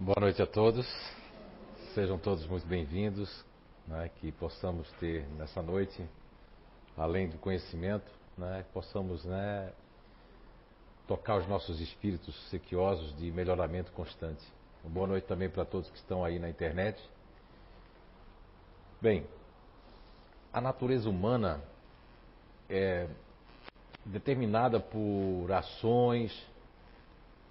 [0.00, 0.86] Boa noite a todos.
[1.92, 3.44] Sejam todos muito bem-vindos.
[3.84, 6.08] Né, que possamos ter nessa noite,
[6.96, 9.72] além do conhecimento, né, que possamos né,
[11.08, 14.44] tocar os nossos espíritos sequiosos de melhoramento constante.
[14.84, 17.02] Boa noite também para todos que estão aí na internet.
[19.00, 19.26] Bem,
[20.52, 21.60] a natureza humana
[22.70, 23.08] é
[24.04, 26.30] determinada por ações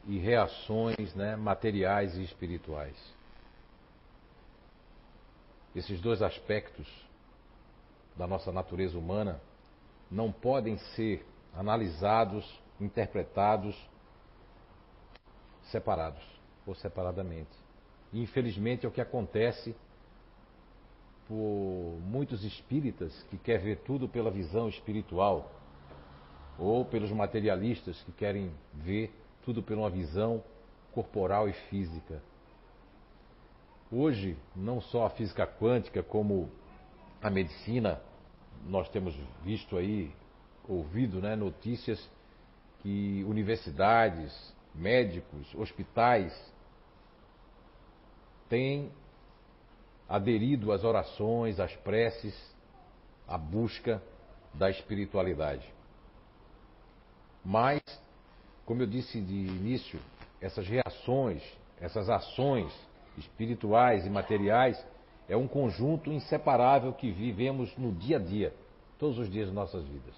[0.07, 2.95] e reações né, materiais e espirituais.
[5.75, 6.87] Esses dois aspectos
[8.15, 9.39] da nossa natureza humana
[10.09, 13.75] não podem ser analisados, interpretados
[15.63, 16.23] separados
[16.65, 17.51] ou separadamente.
[18.13, 19.75] Infelizmente é o que acontece
[21.27, 25.51] por muitos espíritas que querem ver tudo pela visão espiritual
[26.57, 29.13] ou pelos materialistas que querem ver
[29.47, 30.43] tudo por uma visão
[30.91, 32.21] corporal e física.
[33.89, 36.51] Hoje, não só a física quântica, como
[37.21, 38.01] a medicina,
[38.65, 40.13] nós temos visto aí,
[40.67, 41.97] ouvido né, notícias
[42.79, 46.33] que universidades, médicos, hospitais
[48.49, 48.91] têm
[50.09, 52.35] aderido às orações, às preces,
[53.25, 54.03] à busca
[54.53, 55.65] da espiritualidade.
[57.45, 57.81] Mas,
[58.67, 59.97] como eu disse de início,
[60.41, 61.41] essas reações,
[61.79, 62.69] essas ações
[63.17, 64.85] espirituais e materiais
[65.29, 68.53] é um conjunto inseparável que vivemos no dia a dia,
[68.99, 70.13] todos os dias de nossas vidas.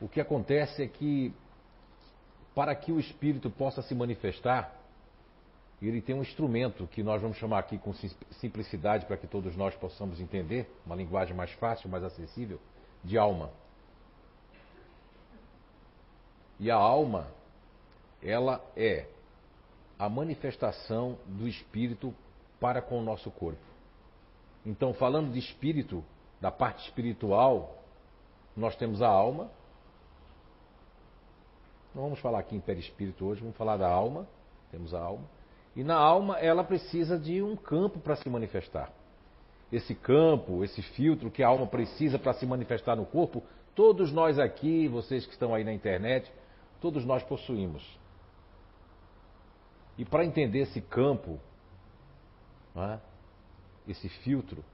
[0.00, 1.32] O que acontece é que,
[2.52, 4.74] para que o espírito possa se manifestar,
[5.80, 7.92] ele tem um instrumento que nós vamos chamar aqui com
[8.40, 12.60] simplicidade para que todos nós possamos entender, uma linguagem mais fácil, mais acessível,
[13.04, 13.52] de alma.
[16.58, 17.28] E a alma,
[18.22, 19.06] ela é
[19.98, 22.14] a manifestação do espírito
[22.60, 23.60] para com o nosso corpo.
[24.64, 26.02] Então, falando de espírito,
[26.40, 27.82] da parte espiritual,
[28.56, 29.50] nós temos a alma.
[31.94, 34.26] Não vamos falar aqui em perispírito hoje, vamos falar da alma.
[34.70, 35.24] Temos a alma.
[35.74, 38.90] E na alma, ela precisa de um campo para se manifestar.
[39.70, 43.42] Esse campo, esse filtro que a alma precisa para se manifestar no corpo,
[43.74, 46.32] todos nós aqui, vocês que estão aí na internet,
[46.80, 47.82] todos nós possuímos.
[49.98, 51.38] E para entender esse campo,
[52.76, 52.98] é?
[53.88, 54.64] esse filtro,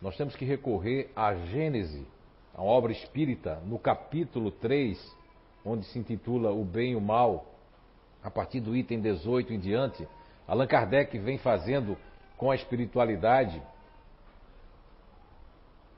[0.00, 2.06] nós temos que recorrer à Gênese,
[2.54, 5.16] a obra espírita, no capítulo 3,
[5.64, 7.46] onde se intitula O Bem e o Mal,
[8.22, 10.06] a partir do item 18 em diante,
[10.46, 11.96] Allan Kardec vem fazendo
[12.36, 13.62] com a espiritualidade,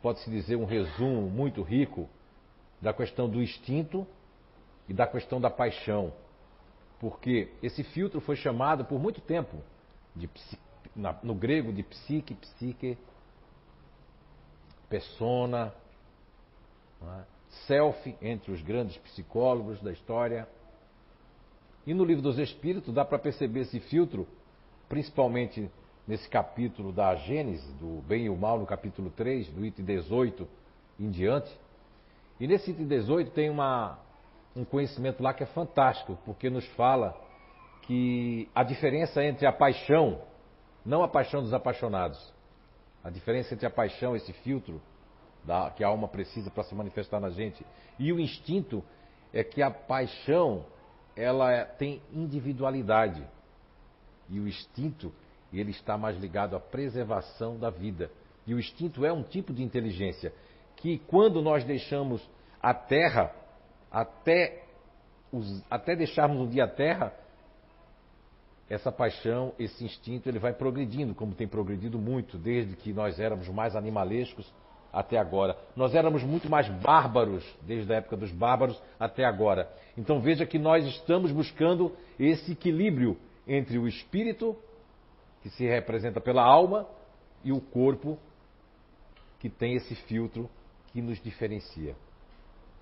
[0.03, 2.09] pode-se dizer um resumo muito rico
[2.81, 4.07] da questão do instinto
[4.89, 6.13] e da questão da paixão.
[7.01, 9.59] Porque esse filtro foi chamado por muito tempo,
[10.15, 10.29] de,
[10.95, 12.97] na, no grego, de psique, psique,
[14.89, 15.75] persona,
[17.03, 17.23] é?
[17.67, 20.49] self, entre os grandes psicólogos da história.
[21.87, 24.27] E no livro dos Espíritos dá para perceber esse filtro,
[24.89, 25.71] principalmente
[26.07, 30.47] nesse capítulo da Gênese, do bem e o mal, no capítulo 3, do item 18
[30.99, 31.51] em diante.
[32.39, 33.99] E nesse item 18 tem uma,
[34.57, 37.17] um conhecimento lá que é fantástico, porque nos fala
[37.83, 40.21] que a diferença entre a paixão,
[40.85, 42.33] não a paixão dos apaixonados,
[43.03, 44.81] a diferença entre a paixão, esse filtro
[45.45, 47.65] da, que a alma precisa para se manifestar na gente,
[47.99, 48.83] e o instinto
[49.33, 50.65] é que a paixão
[51.17, 53.27] ela é, tem individualidade
[54.29, 55.13] e o instinto
[55.53, 58.11] ele está mais ligado à preservação da vida.
[58.47, 60.33] E o instinto é um tipo de inteligência
[60.77, 62.29] que quando nós deixamos
[62.61, 63.33] a terra
[63.95, 64.65] até,
[65.33, 67.15] os, até deixarmos um dia a terra,
[68.69, 73.49] essa paixão, esse instinto, ele vai progredindo, como tem progredido muito, desde que nós éramos
[73.49, 74.53] mais animalescos
[74.93, 75.57] até agora.
[75.77, 79.71] Nós éramos muito mais bárbaros, desde a época dos bárbaros até agora.
[79.97, 83.17] Então veja que nós estamos buscando esse equilíbrio
[83.47, 84.57] entre o espírito,
[85.41, 86.89] que se representa pela alma,
[87.45, 88.19] e o corpo,
[89.39, 90.51] que tem esse filtro
[90.87, 91.95] que nos diferencia.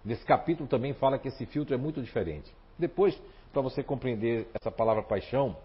[0.05, 2.53] Nesse capítulo também fala que esse filtro é muito diferente.
[2.79, 3.21] Depois,
[3.53, 5.57] para você compreender essa palavra paixão,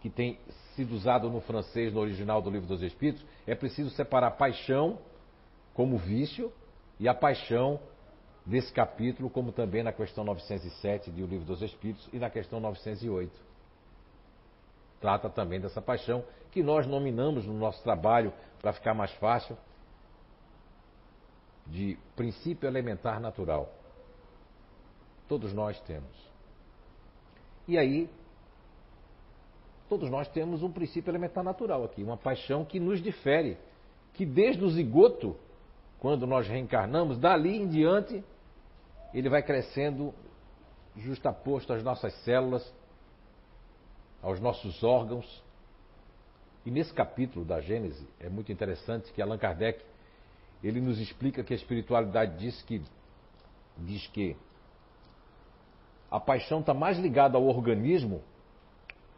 [0.00, 0.38] que tem
[0.74, 4.98] sido usado no francês no original do Livro dos Espíritos, é preciso separar paixão
[5.74, 6.52] como vício
[6.98, 7.78] e a paixão
[8.44, 13.30] desse capítulo, como também na questão 907 do Livro dos Espíritos e na questão 908.
[15.00, 19.56] Trata também dessa paixão que nós nominamos no nosso trabalho para ficar mais fácil
[21.70, 23.72] de princípio elementar natural.
[25.28, 26.10] Todos nós temos.
[27.66, 28.10] E aí,
[29.88, 33.56] todos nós temos um princípio elementar natural aqui, uma paixão que nos difere,
[34.14, 35.36] que desde o zigoto,
[36.00, 38.24] quando nós reencarnamos, dali em diante,
[39.14, 40.12] ele vai crescendo
[40.96, 42.74] justaposto às nossas células,
[44.20, 45.42] aos nossos órgãos.
[46.66, 49.84] E nesse capítulo da Gênese é muito interessante que Allan Kardec
[50.62, 52.82] ele nos explica que a espiritualidade diz que
[53.78, 54.36] diz que
[56.10, 58.22] a paixão está mais ligada ao organismo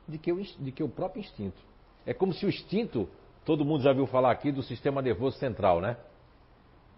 [0.06, 0.43] de que, o,
[0.73, 1.61] que o próprio instinto.
[2.05, 3.09] É como se o instinto,
[3.44, 5.97] todo mundo já viu falar aqui do sistema nervoso central, né?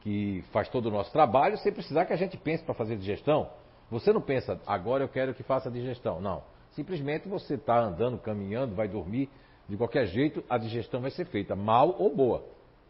[0.01, 3.51] Que faz todo o nosso trabalho sem precisar que a gente pense para fazer digestão.
[3.91, 6.21] Você não pensa, agora eu quero que faça digestão.
[6.21, 6.43] Não.
[6.73, 9.31] Simplesmente você está andando, caminhando, vai dormir,
[9.69, 12.45] de qualquer jeito a digestão vai ser feita, mal ou boa.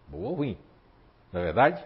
[0.08, 0.56] Boa ou ruim.
[1.34, 1.84] Não é verdade?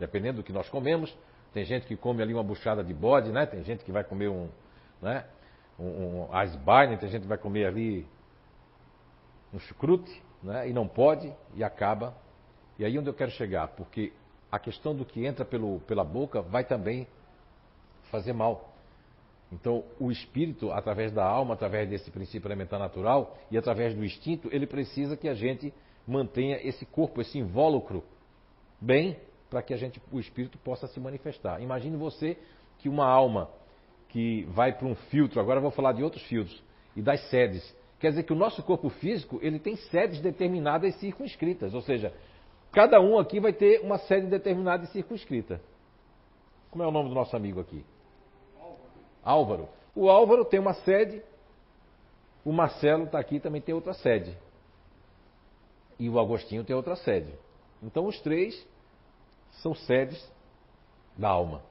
[0.00, 1.16] Dependendo do que nós comemos.
[1.52, 3.46] Tem gente que come ali uma buchada de bode, né?
[3.46, 4.48] Tem gente que vai comer um,
[5.00, 5.24] né?
[5.78, 8.04] um, um iceberg, tem gente que vai comer ali
[9.52, 10.68] um chucrute, né?
[10.68, 12.16] E não pode e acaba.
[12.76, 13.68] E aí onde eu quero chegar?
[13.68, 14.12] Porque
[14.50, 17.06] a questão do que entra pelo, pela boca vai também
[18.10, 18.74] fazer mal.
[19.52, 24.48] Então, o espírito, através da alma, através desse princípio elementar natural e através do instinto,
[24.50, 25.72] ele precisa que a gente
[26.04, 28.02] mantenha esse corpo, esse invólucro
[28.80, 29.16] bem
[29.50, 31.60] para que a gente, o espírito possa se manifestar.
[31.60, 32.36] Imagine você
[32.78, 33.48] que uma alma
[34.08, 36.62] que vai para um filtro, agora vou falar de outros filtros,
[36.96, 37.74] e das sedes.
[37.98, 42.12] Quer dizer que o nosso corpo físico, ele tem sedes determinadas e circunscritas, ou seja,
[42.72, 45.60] cada um aqui vai ter uma sede determinada e circunscrita.
[46.70, 47.84] Como é o nome do nosso amigo aqui?
[49.24, 49.68] Álvaro.
[49.94, 51.22] O Álvaro tem uma sede,
[52.44, 54.36] o Marcelo está aqui também tem outra sede.
[55.98, 57.32] E o Agostinho tem outra sede.
[57.84, 58.66] Então os três
[59.62, 60.32] são sedes
[61.16, 61.62] da alma.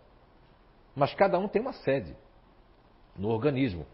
[0.95, 2.15] Mas cada um tem uma sede
[3.17, 3.85] no organismo.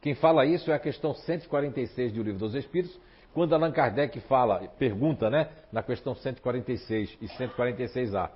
[0.00, 2.98] Quem fala isso é a questão 146 do Livro dos Espíritos,
[3.34, 8.30] quando Allan Kardec fala, pergunta, né, na questão 146 e 146A.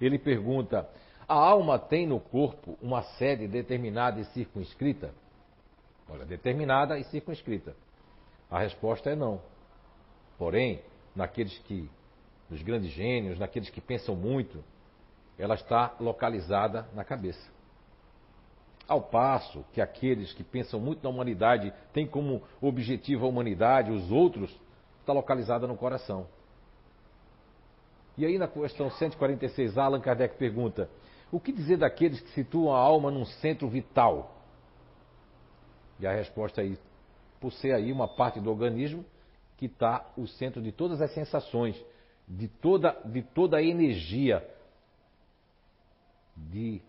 [0.00, 0.88] Ele pergunta:
[1.28, 5.14] a alma tem no corpo uma sede determinada e circunscrita?
[6.08, 7.74] Olha, determinada e circunscrita.
[8.50, 9.40] A resposta é não.
[10.36, 10.82] Porém,
[11.14, 11.88] naqueles que
[12.50, 14.62] nos grandes gênios, naqueles que pensam muito,
[15.38, 17.50] ela está localizada na cabeça.
[18.88, 24.10] Ao passo que aqueles que pensam muito na humanidade têm como objetivo a humanidade, os
[24.10, 24.50] outros,
[25.00, 26.26] está localizada no coração.
[28.18, 30.90] E aí na questão 146, Allan Kardec pergunta:
[31.30, 34.36] o que dizer daqueles que situam a alma num centro vital?
[36.00, 36.76] E a resposta é:
[37.40, 39.04] por ser aí uma parte do organismo
[39.56, 41.80] que está o centro de todas as sensações,
[42.30, 44.46] de toda, de toda a energia
[46.36, 46.80] de,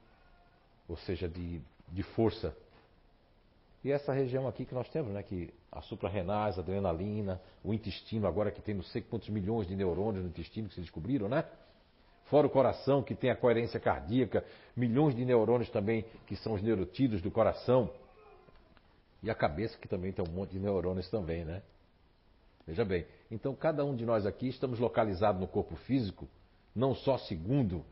[0.87, 1.59] ou seja, de,
[1.89, 2.55] de força.
[3.83, 8.27] E essa região aqui que nós temos, né, que a suprarrenais, a adrenalina, o intestino,
[8.27, 11.43] agora que tem não sei quantos milhões de neurônios no intestino que se descobriram, né?
[12.25, 14.45] Fora o coração, que tem a coerência cardíaca,
[14.75, 17.91] milhões de neurônios também, que são os neurotídeos do coração.
[19.23, 21.63] E a cabeça, que também tem um monte de neurônios também, né?
[22.65, 26.27] Veja bem, então cada um de nós aqui estamos localizados no corpo físico,
[26.75, 27.83] não só segundo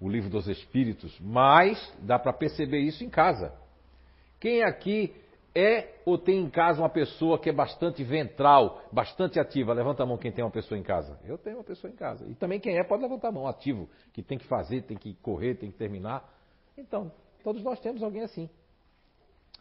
[0.00, 3.52] o livro dos Espíritos, mas dá para perceber isso em casa.
[4.38, 5.14] Quem aqui
[5.54, 9.72] é ou tem em casa uma pessoa que é bastante ventral, bastante ativa?
[9.72, 11.18] Levanta a mão quem tem uma pessoa em casa.
[11.24, 12.26] Eu tenho uma pessoa em casa.
[12.28, 15.14] E também quem é pode levantar a mão, ativo, que tem que fazer, tem que
[15.14, 16.28] correr, tem que terminar.
[16.76, 17.10] Então,
[17.42, 18.50] todos nós temos alguém assim.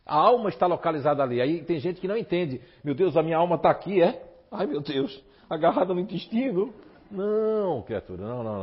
[0.06, 1.40] A alma está localizada ali.
[1.40, 2.60] Aí tem gente que não entende.
[2.84, 4.33] Meu Deus, a minha alma está aqui, é?
[4.56, 6.72] Ai, meu Deus, agarrada no intestino.
[7.10, 8.60] Não, criatura, não, não,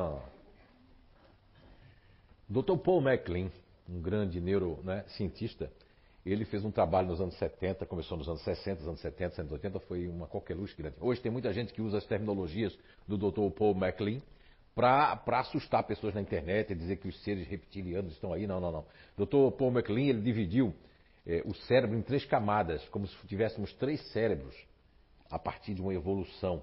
[2.49, 2.63] não.
[2.63, 2.77] Dr.
[2.79, 3.51] Paul MacLean,
[3.89, 5.71] um grande neurocientista, né,
[6.25, 10.07] ele fez um trabalho nos anos 70, começou nos anos 60, anos 70, 180, foi
[10.07, 10.95] uma coqueluche grande.
[11.01, 12.79] Hoje tem muita gente que usa as terminologias
[13.09, 13.51] do Dr.
[13.51, 14.21] Paul MacLean
[14.73, 18.47] para assustar pessoas na internet e dizer que os seres reptilianos estão aí.
[18.47, 18.85] Não, não, não.
[19.17, 19.57] Dr.
[19.59, 20.73] Paul MacLean ele dividiu
[21.27, 24.70] é, o cérebro em três camadas, como se tivéssemos três cérebros
[25.31, 26.63] a partir de uma evolução.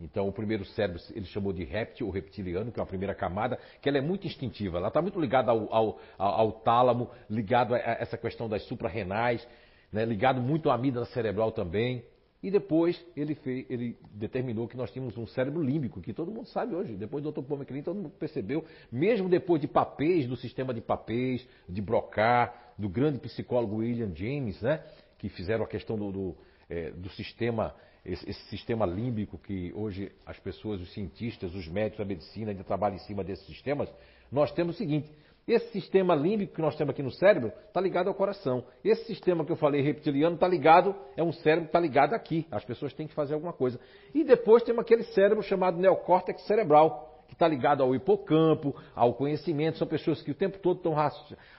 [0.00, 3.58] Então, o primeiro cérebro ele chamou de réptil, ou reptiliano, que é a primeira camada,
[3.80, 4.78] que ela é muito instintiva.
[4.78, 9.46] Ela está muito ligada ao, ao, ao, tálamo, ligado a essa questão das suprarrenais,
[9.92, 12.04] né, ligado muito à amígdala cerebral também.
[12.42, 16.48] E depois ele, fez, ele, determinou que nós tínhamos um cérebro límbico, que todo mundo
[16.48, 16.96] sabe hoje.
[16.96, 17.42] Depois do Dr.
[17.42, 22.52] Paul MacLean, todo mundo percebeu, mesmo depois de papéis, do sistema de papéis, de Broca,
[22.76, 24.82] do grande psicólogo William James, né,
[25.18, 26.36] que fizeram a questão do, do,
[26.68, 27.72] é, do sistema,
[28.04, 32.64] esse, esse, sistema límbico que hoje as pessoas, os cientistas, os médicos, a medicina ainda
[32.64, 33.88] trabalham em cima desses sistemas.
[34.30, 35.10] Nós temos o seguinte,
[35.46, 38.64] Esse sistema límbico que nós temos aqui no cérebro está ligado ao coração.
[38.84, 42.46] Esse sistema que eu falei reptiliano está ligado, é um cérebro que está ligado aqui.
[42.50, 43.78] As pessoas têm que fazer alguma coisa.
[44.14, 49.78] E depois temos aquele cérebro chamado neocórtex cerebral, que está ligado ao hipocampo, ao conhecimento.
[49.78, 50.94] São pessoas que o tempo todo estão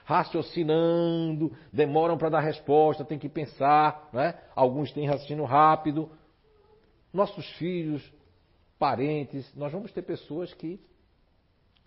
[0.04, 4.08] raciocinando, demoram para dar resposta, tem que pensar.
[4.12, 4.34] Né?
[4.54, 6.10] Alguns têm raciocínio rápido.
[7.14, 8.02] Nossos filhos,
[8.78, 10.80] parentes, nós vamos ter pessoas que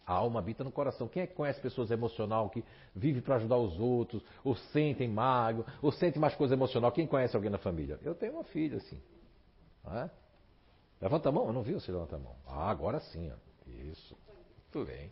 [0.06, 1.10] a alma habita no coração.
[1.10, 2.64] Quem é que conhece pessoas emocional que
[2.96, 6.94] vive para ajudar os outros, ou sentem mágoa, ou sente mais coisa emocional?
[6.94, 8.00] Quem conhece alguém na família?
[8.02, 9.02] Eu tenho uma filha assim.
[9.86, 10.10] É?
[11.02, 12.36] Levanta a mão, eu não vi você levantar a mão.
[12.48, 13.30] Ah, agora sim.
[13.30, 13.70] Ó.
[13.70, 14.18] Isso.
[14.74, 15.12] Muito bem.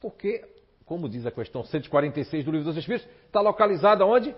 [0.00, 0.44] Porque,
[0.84, 4.34] como diz a questão 146 do Livro dos Espíritos, está localizada onde?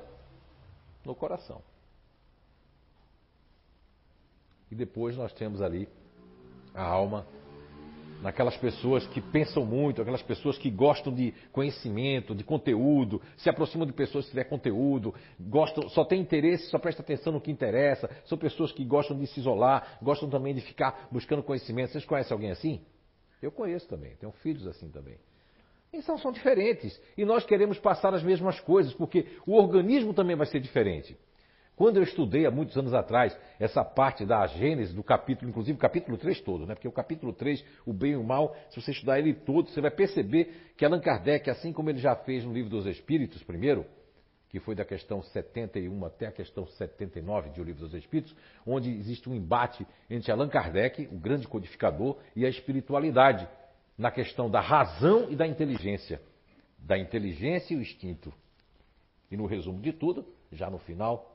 [1.02, 1.62] No coração.
[4.73, 5.87] E depois nós temos ali
[6.75, 7.26] a alma
[8.23, 13.87] naquelas pessoas que pensam muito, aquelas pessoas que gostam de conhecimento, de conteúdo, se aproximam
[13.87, 18.09] de pessoas que tiver conteúdo, gostam, só tem interesse, só presta atenção no que interessa,
[18.25, 21.93] são pessoas que gostam de se isolar, gostam também de ficar buscando conhecimento.
[21.93, 22.81] Vocês conhecem alguém assim?
[23.43, 25.19] Eu conheço também, tenho filhos assim também.
[25.93, 26.99] Então são diferentes.
[27.14, 31.14] E nós queremos passar as mesmas coisas, porque o organismo também vai ser diferente.
[31.75, 35.81] Quando eu estudei há muitos anos atrás essa parte da Gênesis, do capítulo, inclusive o
[35.81, 36.75] capítulo 3 todo, né?
[36.75, 39.81] Porque o capítulo 3, o bem e o mal, se você estudar ele todo, você
[39.81, 43.87] vai perceber que Allan Kardec, assim como ele já fez no livro dos Espíritos, primeiro,
[44.52, 48.37] que foi da questão 71 até a questão 79 de O Livro dos Espíritos,
[48.67, 53.49] onde existe um embate entre Allan Kardec, o grande codificador, e a espiritualidade,
[53.97, 56.21] na questão da razão e da inteligência,
[56.79, 58.31] da inteligência e o instinto.
[59.31, 61.35] E no resumo de tudo, já no final,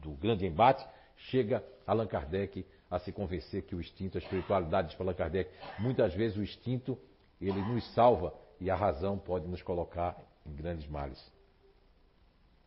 [0.00, 5.04] do grande embate, chega Allan Kardec a se convencer que o instinto, a espiritualidade, para
[5.04, 6.98] Allan Kardec, muitas vezes o instinto,
[7.40, 11.20] ele nos salva e a razão pode nos colocar em grandes males.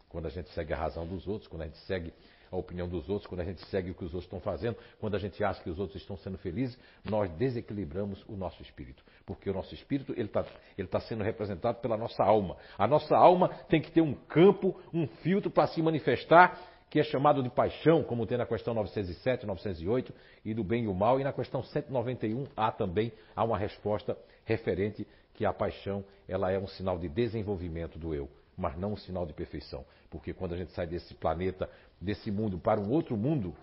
[0.10, 2.14] Quando a gente segue a razão dos outros, quando a gente segue
[2.52, 5.16] a opinião dos outros, quando a gente segue o que os outros estão fazendo, quando
[5.16, 9.04] a gente acha que os outros estão sendo felizes, nós desequilibramos o nosso espírito.
[9.26, 10.46] Porque o nosso espírito ele está
[10.78, 12.56] ele tá sendo representado pela nossa alma.
[12.78, 16.60] A nossa alma tem que ter um campo, um filtro para se manifestar
[16.94, 20.14] que é chamado de paixão, como tem na questão 907, 908,
[20.46, 24.16] e do bem e o mal, e na questão 191 há também há uma resposta
[24.46, 28.96] referente que a paixão ela é um sinal de desenvolvimento do eu, mas não um
[28.96, 31.68] sinal de perfeição, porque quando a gente sai desse planeta,
[32.00, 33.56] desse mundo para um outro mundo,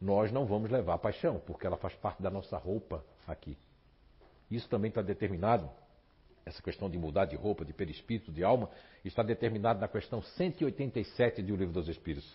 [0.00, 3.58] nós não vamos levar a paixão, porque ela faz parte da nossa roupa aqui.
[4.48, 5.68] Isso também está determinado
[6.48, 8.68] essa questão de mudar de roupa, de perispírito, de alma,
[9.04, 12.28] está determinado na questão 187 do Livro dos Espíritos.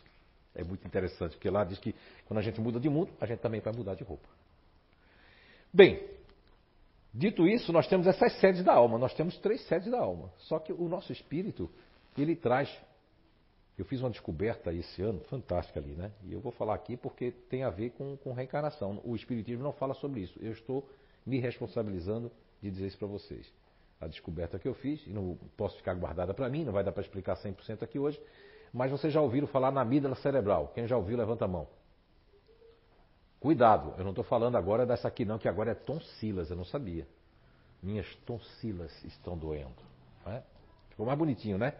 [0.55, 3.39] É muito interessante, porque lá diz que quando a gente muda de mundo, a gente
[3.39, 4.27] também vai mudar de roupa.
[5.74, 6.08] Bem,
[7.12, 9.00] dito isso, nós temos essas sedes da alma.
[9.00, 10.32] Nós temos três sedes da alma.
[10.38, 11.70] Só que o nosso espírito,
[12.15, 12.70] ele traz.
[13.75, 16.12] Eu fiz uma descoberta esse ano, fantástica ali, né?
[16.24, 19.01] E eu vou falar aqui porque tem a ver com, com reencarnação.
[19.03, 20.38] O Espiritismo não fala sobre isso.
[20.39, 20.88] Eu estou
[21.25, 23.51] me responsabilizando de dizer isso para vocês
[24.03, 26.91] a descoberta que eu fiz, e não posso ficar guardada para mim, não vai dar
[26.91, 28.22] para explicar 100% aqui hoje,
[28.74, 30.72] mas vocês já ouviram falar na amígdala cerebral.
[30.74, 31.67] Quem já ouviu, levanta a mão.
[33.39, 36.63] Cuidado, eu não estou falando agora dessa aqui não, que agora é tonsilas, eu não
[36.63, 37.05] sabia.
[37.81, 39.75] Minhas tonsilas estão doendo.
[40.25, 40.41] É?
[40.89, 41.74] Ficou mais bonitinho, né?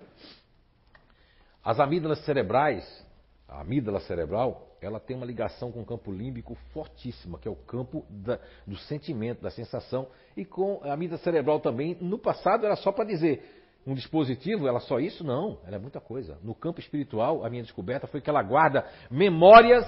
[1.64, 3.06] As amígdalas cerebrais,
[3.48, 7.56] a amígdala cerebral, ela tem uma ligação com o campo límbico fortíssima, que é o
[7.56, 11.98] campo da, do sentimento, da sensação, e com a amígdala cerebral também.
[12.02, 13.44] No passado era só para dizer
[13.86, 15.24] um dispositivo, ela só isso?
[15.24, 16.38] Não, ela é muita coisa.
[16.42, 19.86] No campo espiritual, a minha descoberta foi que ela guarda memórias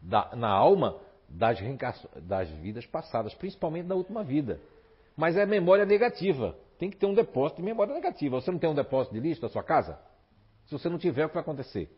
[0.00, 1.58] da, na alma das,
[2.22, 4.60] das vidas passadas, principalmente da última vida.
[5.16, 6.56] Mas é memória negativa.
[6.78, 8.40] Tem que ter um depósito de memória negativa.
[8.40, 9.98] Você não tem um depósito de lixo na sua casa?
[10.66, 11.90] Se você não tiver, o que vai acontecer?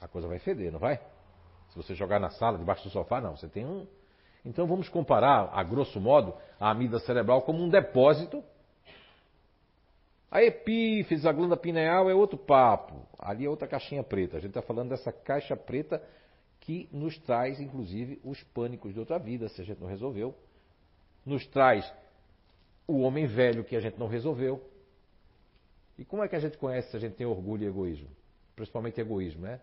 [0.00, 0.96] A coisa vai feder, não vai?
[1.70, 3.36] Se você jogar na sala, debaixo do sofá, não.
[3.36, 3.86] Você tem um.
[4.44, 8.42] Então vamos comparar, a grosso modo, a amígdala cerebral como um depósito.
[10.30, 13.06] A epífise, a glândula pineal é outro papo.
[13.18, 14.36] Ali é outra caixinha preta.
[14.36, 16.02] A gente está falando dessa caixa preta
[16.60, 20.34] que nos traz, inclusive, os pânicos de outra vida, se a gente não resolveu.
[21.26, 21.92] Nos traz
[22.86, 24.62] o homem velho que a gente não resolveu.
[25.98, 28.08] E como é que a gente conhece se a gente tem orgulho e egoísmo?
[28.56, 29.60] Principalmente egoísmo, né?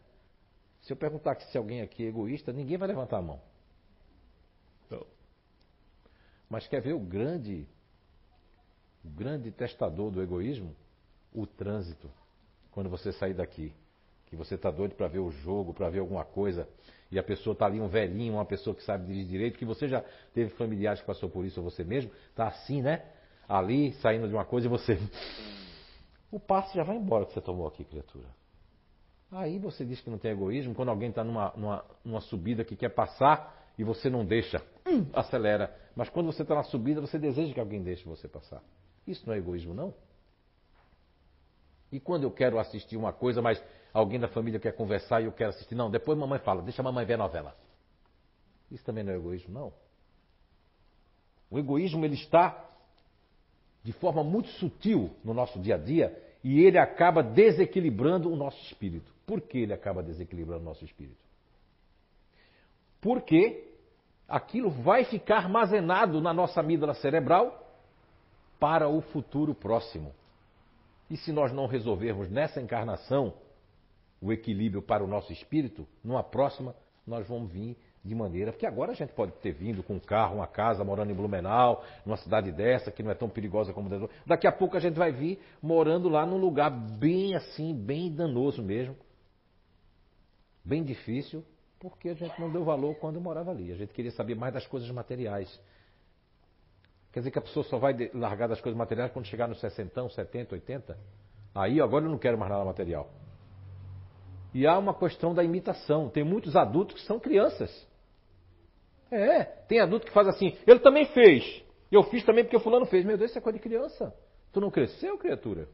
[0.87, 3.41] Se eu perguntar se alguém aqui é egoísta, ninguém vai levantar a mão.
[4.89, 5.05] Não.
[6.49, 7.67] Mas quer ver o grande,
[9.03, 10.73] o grande testador do egoísmo?
[11.33, 12.09] O trânsito.
[12.71, 13.73] Quando você sair daqui,
[14.27, 16.67] que você está doido para ver o jogo, para ver alguma coisa,
[17.11, 19.89] e a pessoa está ali, um velhinho, uma pessoa que sabe dirigir direito, que você
[19.89, 20.01] já
[20.33, 23.03] teve familiares que passou por isso, ou você mesmo, está assim, né?
[23.47, 24.97] ali, saindo de uma coisa e você.
[26.29, 28.27] O passo já vai embora que você tomou aqui, criatura.
[29.31, 32.75] Aí você diz que não tem egoísmo quando alguém está numa, numa, numa, subida que
[32.75, 35.75] quer passar e você não deixa, hum, acelera.
[35.95, 38.63] Mas quando você está na subida, você deseja que alguém deixe você passar.
[39.05, 39.93] Isso não é egoísmo, não?
[41.91, 43.61] E quando eu quero assistir uma coisa, mas
[43.93, 46.83] alguém da família quer conversar e eu quero assistir, não, depois mamãe fala, deixa a
[46.83, 47.55] mamãe ver a novela.
[48.71, 49.73] Isso também não é egoísmo, não.
[51.49, 52.65] O egoísmo ele está
[53.83, 58.61] de forma muito sutil no nosso dia a dia e ele acaba desequilibrando o nosso
[58.63, 59.16] espírito.
[59.27, 61.21] Por que ele acaba desequilibrando o nosso espírito?
[63.01, 63.69] Porque
[64.25, 67.61] aquilo vai ficar armazenado na nossa amígdala cerebral
[68.57, 70.13] para o futuro próximo.
[71.09, 73.33] E se nós não resolvermos nessa encarnação
[74.21, 76.73] o equilíbrio para o nosso espírito, numa próxima
[77.05, 78.53] nós vamos vir de maneira.
[78.53, 81.83] Porque agora a gente pode ter vindo com um carro, uma casa, morando em Blumenau,
[82.05, 84.95] numa cidade dessa, que não é tão perigosa como o Daqui a pouco a gente
[84.95, 88.95] vai vir morando lá num lugar bem assim, bem danoso mesmo.
[90.67, 91.45] Bem difícil,
[91.79, 93.71] porque a gente não deu valor quando morava ali.
[93.71, 95.47] A gente queria saber mais das coisas materiais.
[97.13, 100.09] Quer dizer que a pessoa só vai largar das coisas materiais quando chegar nos 60,
[100.09, 100.97] 70, 80?
[101.55, 103.09] Aí agora eu não quero mais nada material.
[104.53, 106.09] E há uma questão da imitação.
[106.09, 107.87] Tem muitos adultos que são crianças.
[109.09, 111.63] É, tem adulto que faz assim, ele também fez.
[111.89, 113.05] Eu fiz também porque o fulano fez.
[113.05, 114.13] Meu Deus, isso é coisa de criança.
[114.51, 115.69] Tu não cresceu, criatura?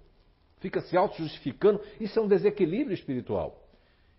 [0.59, 1.81] Fica se auto-justificando.
[2.00, 3.62] Isso é um desequilíbrio espiritual.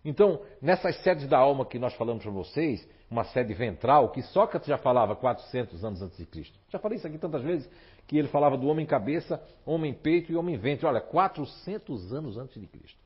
[0.04, 4.68] Então, nessas sedes da alma que nós falamos para vocês, uma sede ventral, que Sócrates
[4.68, 6.58] já falava 400 anos antes de Cristo.
[6.68, 7.70] Já falei isso aqui tantas vezes,
[8.06, 10.84] que ele falava do homem cabeça, homem peito e homem ventre.
[10.84, 12.98] Olha, 400 anos antes de Cristo.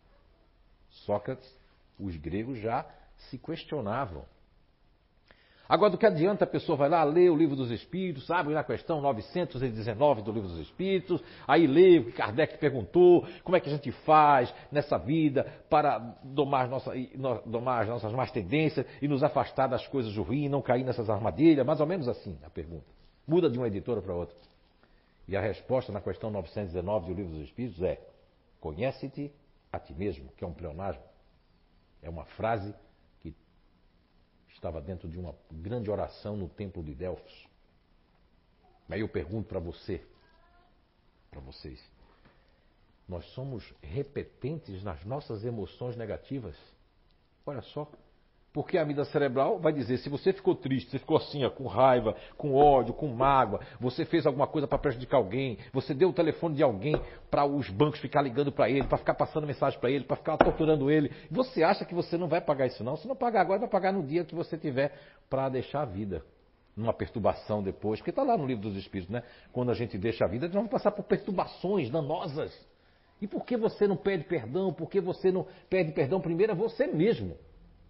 [0.90, 1.57] Sócrates,
[2.00, 2.85] os gregos já
[3.17, 4.25] se questionavam.
[5.68, 8.64] Agora, do que adianta a pessoa vai lá, lê o livro dos Espíritos, abre na
[8.64, 13.68] questão 919 do livro dos Espíritos, aí lê o que Kardec perguntou, como é que
[13.68, 16.92] a gente faz nessa vida para domar, nossa,
[17.44, 21.66] domar as nossas más tendências e nos afastar das coisas ruins, não cair nessas armadilhas,
[21.66, 22.87] mais ou menos assim a pergunta.
[23.26, 24.35] Muda de uma editora para outra.
[25.28, 28.00] E a resposta na questão 919 do livro dos Espíritos é:
[28.59, 29.31] conhece-te
[29.70, 31.02] a ti mesmo, que é um pleonasmo.
[32.02, 32.74] É uma frase
[34.59, 37.49] estava dentro de uma grande oração no templo de Delfos.
[38.88, 40.05] Aí eu pergunto para você,
[41.31, 41.81] para vocês,
[43.09, 46.57] nós somos repetentes nas nossas emoções negativas?
[47.47, 47.90] Olha só,
[48.52, 51.66] porque a vida cerebral vai dizer: se você ficou triste, você ficou assim, ó, com
[51.66, 56.12] raiva, com ódio, com mágoa, você fez alguma coisa para prejudicar alguém, você deu o
[56.12, 59.90] telefone de alguém para os bancos ficar ligando para ele, para ficar passando mensagem para
[59.90, 62.96] ele, para ficar torturando ele, você acha que você não vai pagar isso não?
[62.96, 64.92] Se não pagar agora, vai pagar no dia que você tiver
[65.28, 66.22] para deixar a vida.
[66.76, 69.24] Numa perturbação depois, porque está lá no livro dos Espíritos, né?
[69.52, 72.56] Quando a gente deixa a vida, nós vamos passar por perturbações danosas.
[73.20, 74.72] E por que você não pede perdão?
[74.72, 77.37] Por que você não pede perdão primeiro a você mesmo?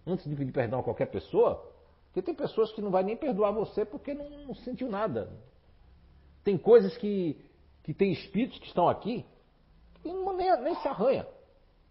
[0.09, 1.65] Antes de pedir perdão a qualquer pessoa,
[2.07, 5.29] porque tem pessoas que não vai nem perdoar você porque não, não sentiu nada.
[6.43, 7.37] Tem coisas que,
[7.83, 9.25] que tem espíritos que estão aqui
[10.01, 11.27] que não, nem, nem se arranha.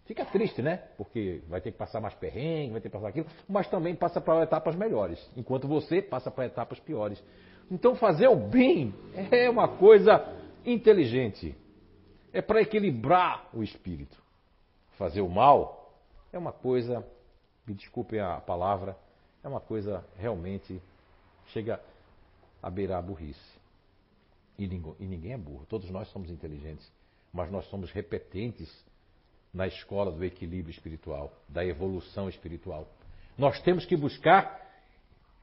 [0.07, 0.79] Fica triste, né?
[0.97, 4.21] Porque vai ter que passar mais perrengue, vai ter que passar aquilo, mas também passa
[4.21, 7.23] para etapas melhores, enquanto você passa para etapas piores.
[7.71, 8.95] Então fazer o bem
[9.31, 11.55] é uma coisa inteligente.
[12.33, 14.17] É para equilibrar o espírito.
[14.97, 15.95] Fazer o mal
[16.33, 17.07] é uma coisa
[17.69, 18.97] me desculpem a palavra,
[19.43, 20.81] é uma coisa realmente
[21.49, 21.81] chega
[22.63, 23.59] a beirar a burrice.
[24.59, 26.91] E ninguém, é burro, todos nós somos inteligentes,
[27.33, 28.69] mas nós somos repetentes
[29.55, 32.89] na escola do equilíbrio espiritual, da evolução espiritual.
[33.37, 34.67] Nós temos que buscar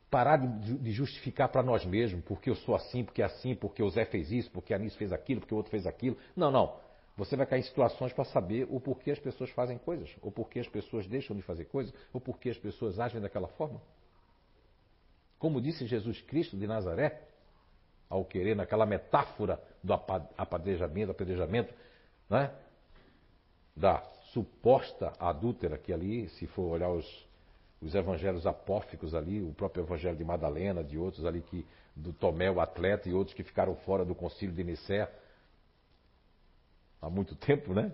[0.09, 3.89] parar de, justificar para nós mesmos, porque eu sou assim, porque é assim, porque o
[3.89, 6.17] Zé fez isso, porque a Anísio fez aquilo, porque o outro fez aquilo.
[6.35, 6.75] Não, não.
[7.17, 10.59] Você vai cair em situações para saber o porquê as pessoas fazem coisas, ou porquê
[10.59, 13.81] as pessoas deixam de fazer coisas, ou porquê as pessoas agem daquela forma.
[15.39, 17.21] Como disse Jesus Cristo de Nazaré,
[18.09, 19.93] ao querer, naquela metáfora do
[20.37, 21.73] apedrejamento, apedrejamento
[22.29, 22.51] né,
[23.75, 24.01] da
[24.33, 27.27] suposta adúltera, que ali, se for olhar os,
[27.81, 32.51] os evangelhos apóficos ali, o próprio evangelho de Madalena, de outros ali, que do Tomé,
[32.51, 35.09] o atleta, e outros que ficaram fora do concílio de Nicéia,
[37.01, 37.93] há muito tempo, né?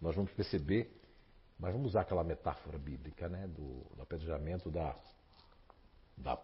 [0.00, 0.90] Nós vamos perceber,
[1.58, 3.46] mas vamos usar aquela metáfora bíblica, né?
[3.48, 4.94] Do, do apedrejamento da,
[6.16, 6.38] da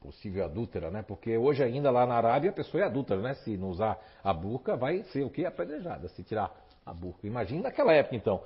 [0.00, 1.02] possível adúltera, né?
[1.02, 3.34] Porque hoje ainda lá na Arábia a pessoa é adúltera, né?
[3.34, 5.44] Se não usar a burca, vai ser o que?
[5.44, 6.50] Apedrejada, se tirar
[6.84, 7.26] a burca.
[7.26, 8.42] Imagina naquela época, então.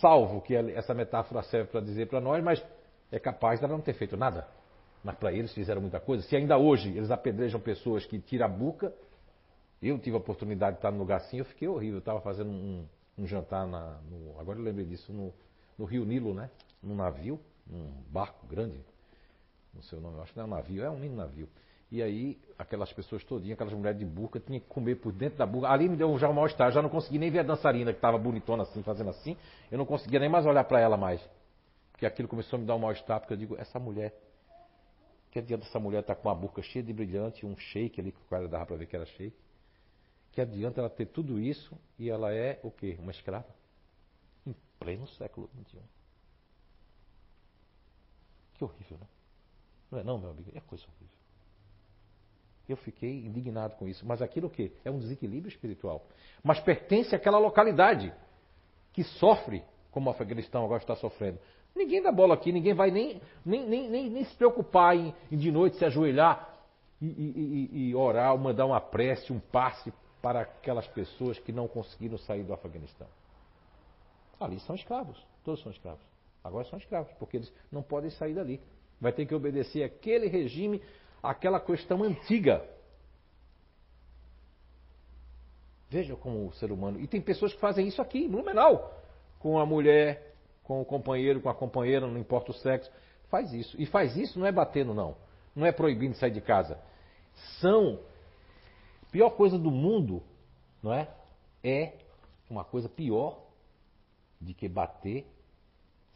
[0.00, 2.64] Salvo que essa metáfora serve para dizer para nós, mas
[3.12, 4.46] é capaz dela não ter feito nada.
[5.02, 6.22] Mas para eles fizeram muita coisa.
[6.22, 8.92] Se ainda hoje eles apedrejam pessoas que tiram a buca,
[9.88, 11.96] eu tive a oportunidade de estar num lugar assim, eu fiquei horrível.
[11.96, 15.32] Eu estava fazendo um, um jantar na, no, agora eu lembrei disso, no,
[15.78, 16.50] no Rio Nilo, né?
[16.82, 18.80] Num navio, num barco grande,
[19.74, 21.48] não sei o nome, acho que não é um navio, é um mini navio.
[21.90, 25.46] E aí, aquelas pessoas todinhas, aquelas mulheres de burca, tinha que comer por dentro da
[25.46, 25.68] burca.
[25.68, 28.16] Ali me deu já um mal-estar, já não consegui nem ver a dançarina que estava
[28.16, 29.36] bonitona assim, fazendo assim.
[29.70, 31.20] Eu não conseguia nem mais olhar para ela mais.
[31.90, 34.14] Porque aquilo começou a me dar um mal-estar, porque eu digo, essa mulher,
[35.32, 38.12] que adianta essa mulher estar tá com uma boca cheia de brilhante, um shake ali,
[38.12, 39.36] que o cara dava para ver que era shake.
[40.32, 42.96] Que adianta ela ter tudo isso e ela é o quê?
[42.98, 43.48] Uma escrava?
[44.46, 45.80] Em pleno século XXI.
[48.54, 49.06] Que horrível, né?
[49.90, 50.50] Não é não, meu amigo?
[50.54, 51.20] É coisa horrível.
[52.68, 54.06] Eu fiquei indignado com isso.
[54.06, 54.72] Mas aquilo o quê?
[54.84, 56.06] É um desequilíbrio espiritual.
[56.42, 58.14] Mas pertence àquela localidade
[58.92, 61.38] que sofre, como o Afeganistão agora está sofrendo.
[61.74, 65.36] Ninguém dá bola aqui, ninguém vai nem, nem, nem, nem, nem se preocupar em, em,
[65.36, 66.48] de noite se ajoelhar
[67.00, 71.52] e, e, e, e orar, ou mandar uma prece, um passe para aquelas pessoas que
[71.52, 73.06] não conseguiram sair do Afeganistão.
[74.38, 76.04] Ali são escravos, todos são escravos.
[76.42, 78.60] Agora são escravos, porque eles não podem sair dali.
[79.00, 80.82] Vai ter que obedecer aquele regime
[81.22, 82.64] aquela questão antiga.
[85.88, 87.00] Veja como o ser humano.
[87.00, 88.94] E tem pessoas que fazem isso aqui, em Blumenau,
[89.38, 92.90] com a mulher, com o companheiro, com a companheira, não importa o sexo.
[93.28, 93.80] Faz isso.
[93.80, 95.16] E faz isso não é batendo, não.
[95.54, 96.78] Não é proibindo sair de casa.
[97.60, 97.98] São.
[99.10, 100.22] Pior coisa do mundo,
[100.82, 101.08] não é?
[101.62, 101.94] É
[102.48, 103.40] uma coisa pior
[104.40, 105.26] de que bater,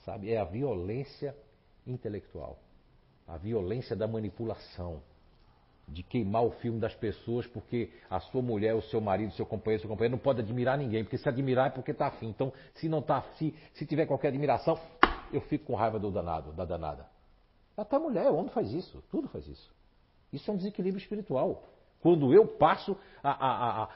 [0.04, 0.30] sabe?
[0.30, 1.37] É a violência
[1.87, 2.59] intelectual
[3.26, 5.02] a violência da manipulação,
[5.87, 9.44] de queimar o filme das pessoas porque a sua mulher, o seu marido, o seu
[9.44, 12.28] companheiro, o seu companheiro não pode admirar ninguém, porque se admirar é porque está afim.
[12.28, 14.78] Então, se não está afim, se tiver qualquer admiração,
[15.33, 17.07] eu fico com raiva do danado, da danada.
[17.76, 19.74] Até a mulher, o homem faz isso, tudo faz isso.
[20.33, 21.64] Isso é um desequilíbrio espiritual.
[22.05, 23.88] Quando eu passo a, a, a,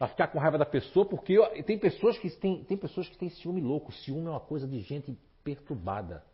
[0.00, 3.18] a ficar com raiva da pessoa, porque eu, tem, pessoas que têm, tem pessoas que
[3.18, 3.92] têm ciúme louco.
[3.92, 6.24] Ciúme é uma coisa de gente perturbada.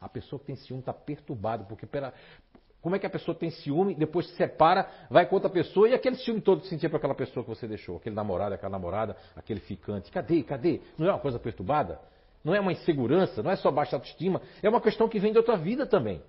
[0.00, 2.14] A pessoa que tem ciúme está perturbada, porque pera,
[2.80, 5.92] como é que a pessoa tem ciúme, depois se separa, vai com outra pessoa e
[5.92, 9.14] aquele ciúme todo que sentia para aquela pessoa que você deixou, aquele namorado, aquela namorada,
[9.36, 10.10] aquele ficante.
[10.10, 10.42] Cadê?
[10.42, 10.80] Cadê?
[10.96, 12.00] Não é uma coisa perturbada?
[12.42, 13.42] Não é uma insegurança?
[13.42, 14.40] Não é só baixa autoestima?
[14.62, 16.22] É uma questão que vem de outra vida também.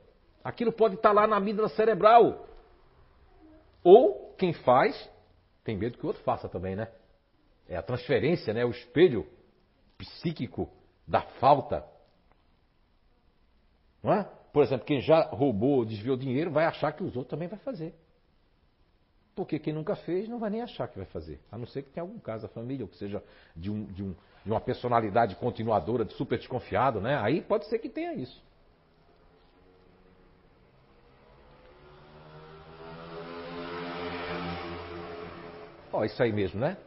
[0.43, 2.45] Aquilo pode estar tá lá na amígdala cerebral.
[3.87, 5.09] Ou quem faz,
[5.63, 6.89] tem medo que o outro faça também, né?
[7.69, 8.65] É a transferência, né?
[8.65, 9.25] O espelho
[9.97, 10.69] psíquico
[11.07, 11.85] da falta
[14.03, 14.23] não é?
[14.53, 17.93] Por exemplo, quem já roubou, desviou dinheiro, vai achar que os outros também vai fazer.
[19.35, 21.39] Porque quem nunca fez não vai nem achar que vai fazer.
[21.51, 23.21] A não ser que tenha algum caso da família, ou que seja
[23.55, 27.17] de, um, de, um, de uma personalidade continuadora, de super desconfiado, né?
[27.21, 28.41] Aí pode ser que tenha isso.
[35.97, 36.77] Ó, isso aí mesmo, né?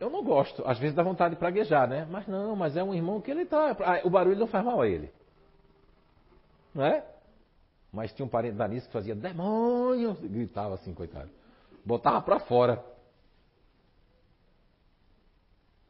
[0.00, 0.66] Eu não gosto.
[0.66, 2.04] Às vezes dá vontade de praguejar, né?
[2.10, 3.76] Mas não, mas é um irmão que ele tá.
[4.02, 5.12] O barulho não faz mal a ele.
[6.74, 7.06] Não é?
[7.92, 11.30] Mas tinha um parente da Nice que fazia demônio, gritava assim, coitado.
[11.84, 12.84] Botava para fora.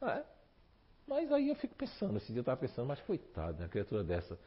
[0.03, 0.23] É.
[1.07, 4.37] Mas aí eu fico pensando, esse dia eu estava pensando, mas coitado, né, criatura dessa.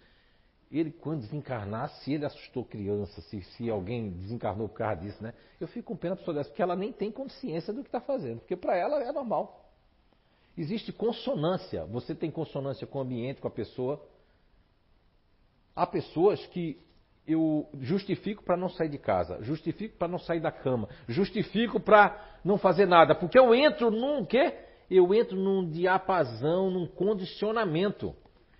[0.70, 5.32] Ele, quando desencarnar, se ele assustou criança, se, se alguém desencarnou por causa disso, né?
[5.60, 8.00] Eu fico com pena da pessoa dessa, porque ela nem tem consciência do que está
[8.00, 9.64] fazendo, porque para ela é normal.
[10.58, 11.84] Existe consonância.
[11.86, 14.04] Você tem consonância com o ambiente, com a pessoa.
[15.74, 16.80] Há pessoas que
[17.26, 22.38] eu justifico para não sair de casa, justifico para não sair da cama, justifico para
[22.44, 24.54] não fazer nada, porque eu entro num quê?
[24.88, 28.14] Eu entro num diapasão, num condicionamento.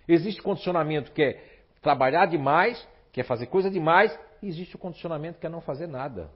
[0.05, 5.39] Existe condicionamento que é trabalhar demais, que é fazer coisa demais, e existe o condicionamento
[5.39, 6.29] que é não fazer nada.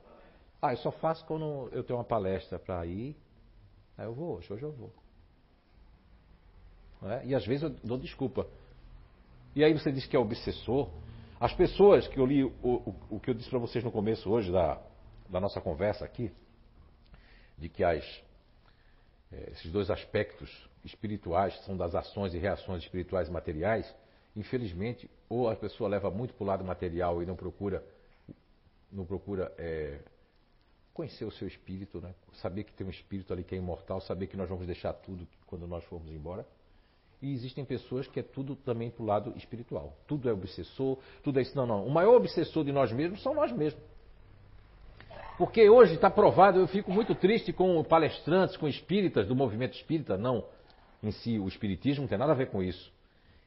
[0.62, 3.16] Ah, eu só faço quando eu tenho uma palestra para ir.
[3.98, 4.94] Aí eu vou hoje, hoje eu vou.
[7.04, 7.26] É?
[7.26, 8.48] E às vezes eu dou desculpa.
[9.56, 10.90] E aí você diz que é obsessor.
[11.40, 14.30] As pessoas que eu li, o, o, o que eu disse para vocês no começo
[14.30, 14.80] hoje da,
[15.28, 16.32] da nossa conversa aqui,
[17.58, 18.04] de que as,
[19.32, 23.96] é, esses dois aspectos espirituais são das ações e reações espirituais e materiais,
[24.36, 27.84] infelizmente, ou a pessoa leva muito para o lado material e não procura,
[28.92, 30.00] não procura é,
[30.94, 32.14] conhecer o seu espírito, né?
[32.34, 35.28] saber que tem um espírito ali que é imortal, saber que nós vamos deixar tudo
[35.46, 36.46] quando nós formos embora.
[37.22, 39.96] E existem pessoas que é tudo também para o lado espiritual.
[40.08, 41.56] Tudo é obsessor, tudo é isso.
[41.56, 41.86] Não, não.
[41.86, 43.82] O maior obsessor de nós mesmos são nós mesmos.
[45.38, 50.18] Porque hoje está provado, eu fico muito triste com palestrantes, com espíritas do movimento espírita,
[50.18, 50.46] não
[51.04, 52.92] em si, o espiritismo não tem nada a ver com isso.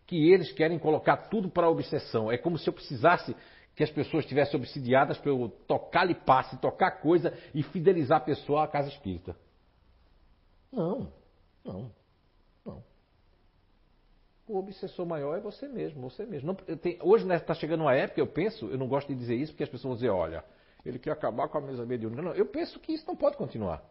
[0.06, 2.30] Que eles querem colocar tudo para a obsessão.
[2.30, 3.34] É como se eu precisasse
[3.74, 8.68] que as pessoas estivessem obsidiadas pelo tocar-lhe passe, tocar coisa e fidelizar a pessoa à
[8.68, 9.36] casa espírita.
[10.70, 11.12] Não,
[11.64, 11.90] não,
[12.64, 12.82] não.
[14.46, 16.48] O obsessor maior é você mesmo, você mesmo.
[16.48, 19.34] Não, tem, hoje está né, chegando uma época, eu penso, eu não gosto de dizer
[19.34, 20.44] isso, porque as pessoas vão dizer, olha,
[20.84, 22.22] ele quer acabar com a mesa mediúnica.
[22.22, 23.82] Não, eu penso que isso não pode continuar.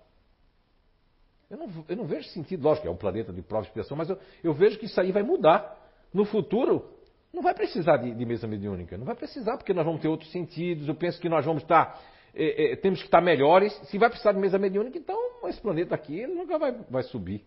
[1.50, 4.10] Eu não, eu não vejo sentido, lógico, é um planeta de prova e expiação, mas
[4.10, 5.83] eu, eu vejo que isso aí vai mudar.
[6.14, 6.90] No futuro,
[7.34, 8.98] não vai precisar de, de, mesa mediúnica.
[8.98, 10.88] Não vai precisar, porque nós vamos ter outros sentidos.
[10.88, 12.00] Eu penso que nós vamos estar.
[12.36, 13.74] É, é, temos que estar melhores.
[13.90, 17.44] Se vai precisar de mesa mediúnica, então esse planeta aqui ele nunca vai, vai subir.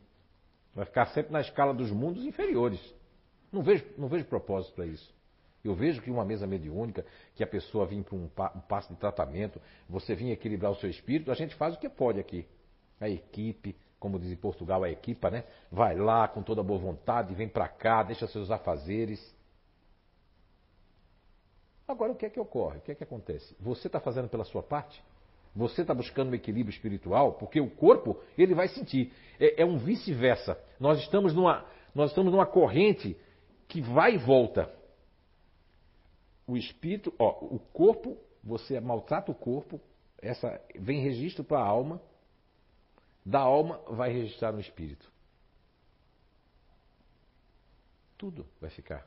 [0.74, 2.81] Vai ficar sempre na escala dos mundos inferiores.
[3.52, 5.14] Não vejo, não vejo propósito para isso.
[5.64, 8.98] Eu vejo que uma mesa mediúnica, que a pessoa vem para um, um passo de
[9.00, 12.46] tratamento, você vir equilibrar o seu espírito, a gente faz o que pode aqui.
[13.00, 13.74] A equipe,
[14.07, 15.45] como diz em Portugal, a equipa, né?
[15.71, 19.37] Vai lá com toda boa vontade, vem para cá, deixa seus afazeres
[21.88, 22.79] Agora, o que é que ocorre?
[22.79, 23.55] O que é que acontece?
[23.61, 25.03] Você está fazendo pela sua parte?
[25.55, 27.35] Você está buscando um equilíbrio espiritual?
[27.35, 29.12] Porque o corpo, ele vai sentir.
[29.38, 30.59] É, é um vice-versa.
[30.81, 31.64] Nós estamos numa,
[31.95, 33.16] nós estamos numa corrente
[33.69, 34.69] que vai e volta.
[36.47, 39.81] O espírito, ó, o corpo, você maltrata o corpo,
[40.21, 42.01] essa vem registro para a alma,
[43.27, 45.11] da alma vai registrar no espírito.
[48.17, 49.05] Tudo vai ficar.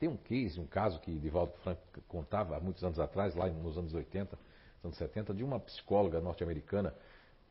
[0.00, 3.78] Tem um case, um caso que Divaldo Franco contava há muitos anos atrás, lá nos
[3.78, 4.36] anos 80,
[4.82, 6.92] anos 70, de uma psicóloga norte-americana,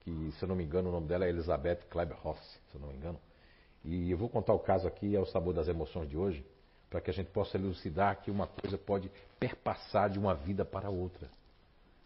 [0.02, 2.90] que, se eu não me engano, o nome dela é Elizabeth Kleber-Ross, se eu não
[2.90, 3.20] me engano.
[3.84, 6.46] E eu vou contar o caso aqui ao sabor das emoções de hoje,
[6.90, 10.90] para que a gente possa elucidar que uma coisa pode perpassar de uma vida para
[10.90, 11.30] outra.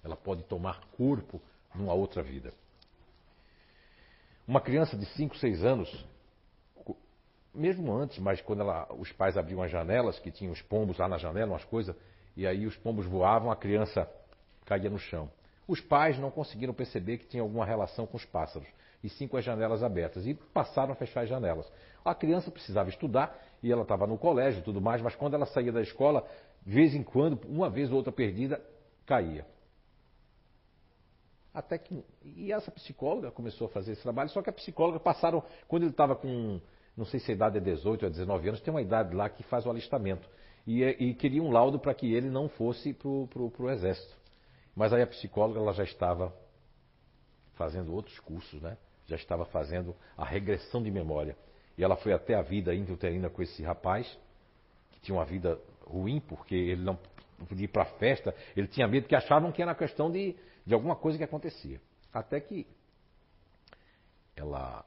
[0.04, 1.42] Ela pode tomar corpo
[1.74, 2.54] numa outra vida.
[4.52, 6.06] Uma criança de 5, 6 anos
[7.56, 11.08] mesmo antes, mas quando ela, os pais abriam as janelas, que tinham os pombos lá
[11.08, 11.96] na janela, umas coisas,
[12.36, 14.06] e aí os pombos voavam, a criança
[14.66, 15.32] caía no chão.
[15.66, 18.68] Os pais não conseguiram perceber que tinha alguma relação com os pássaros,
[19.02, 21.72] e sim com as janelas abertas, e passaram a fechar as janelas.
[22.04, 23.34] A criança precisava estudar,
[23.64, 26.28] e ela estava no colégio e tudo mais, mas quando ela saía da escola,
[26.66, 28.62] de vez em quando, uma vez ou outra perdida,
[29.06, 29.46] caía.
[31.54, 32.04] Até que.
[32.24, 35.92] E essa psicóloga começou a fazer esse trabalho, só que a psicóloga passaram, quando ele
[35.92, 36.60] estava com
[36.96, 39.44] não sei se a idade é 18 ou 19 anos, tem uma idade lá que
[39.44, 40.28] faz o alistamento.
[40.68, 44.16] E, é, e queria um laudo para que ele não fosse para o exército.
[44.76, 46.34] Mas aí a psicóloga ela já estava
[47.56, 48.78] fazendo outros cursos, né?
[49.08, 51.36] já estava fazendo a regressão de memória.
[51.78, 54.08] E ela foi até a vida intrauterina com esse rapaz,
[54.92, 56.98] que tinha uma vida ruim, porque ele não
[57.48, 60.36] podia ir para a festa, ele tinha medo, que achavam que era questão de,
[60.66, 61.82] de alguma coisa que acontecia.
[62.14, 62.68] Até que
[64.36, 64.86] ela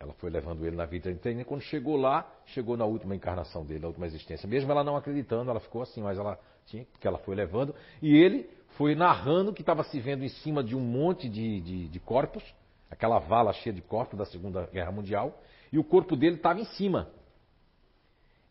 [0.00, 1.44] ela foi levando ele na vida inteira.
[1.44, 4.48] Quando chegou lá, chegou na última encarnação dele, na última existência.
[4.48, 7.74] Mesmo ela não acreditando, ela ficou assim, mas ela tinha, porque ela foi levando.
[8.00, 8.48] E ele
[8.78, 12.42] foi narrando que estava se vendo em cima de um monte de, de, de corpos,
[12.90, 15.38] aquela vala cheia de corpos da Segunda Guerra Mundial,
[15.70, 17.10] e o corpo dele estava em cima.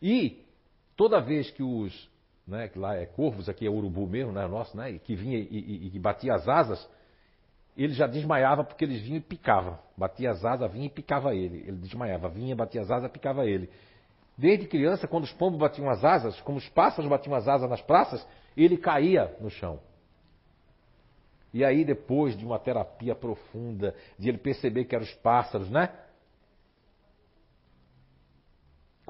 [0.00, 0.44] E
[0.96, 2.09] toda vez que os,
[2.50, 5.48] né, que lá é corvos, aqui é urubu mesmo, né, nosso, né, que vinha e,
[5.50, 6.88] e, e batia as asas,
[7.76, 9.78] ele já desmaiava porque eles vinham e picavam.
[9.96, 11.64] Batia as asas, vinha e picava ele.
[11.66, 13.70] Ele desmaiava, vinha, batia as asas, picava ele.
[14.36, 17.80] Desde criança, quando os pombos batiam as asas, como os pássaros batiam as asas nas
[17.80, 19.80] praças, ele caía no chão.
[21.52, 25.90] E aí, depois de uma terapia profunda, de ele perceber que eram os pássaros, né?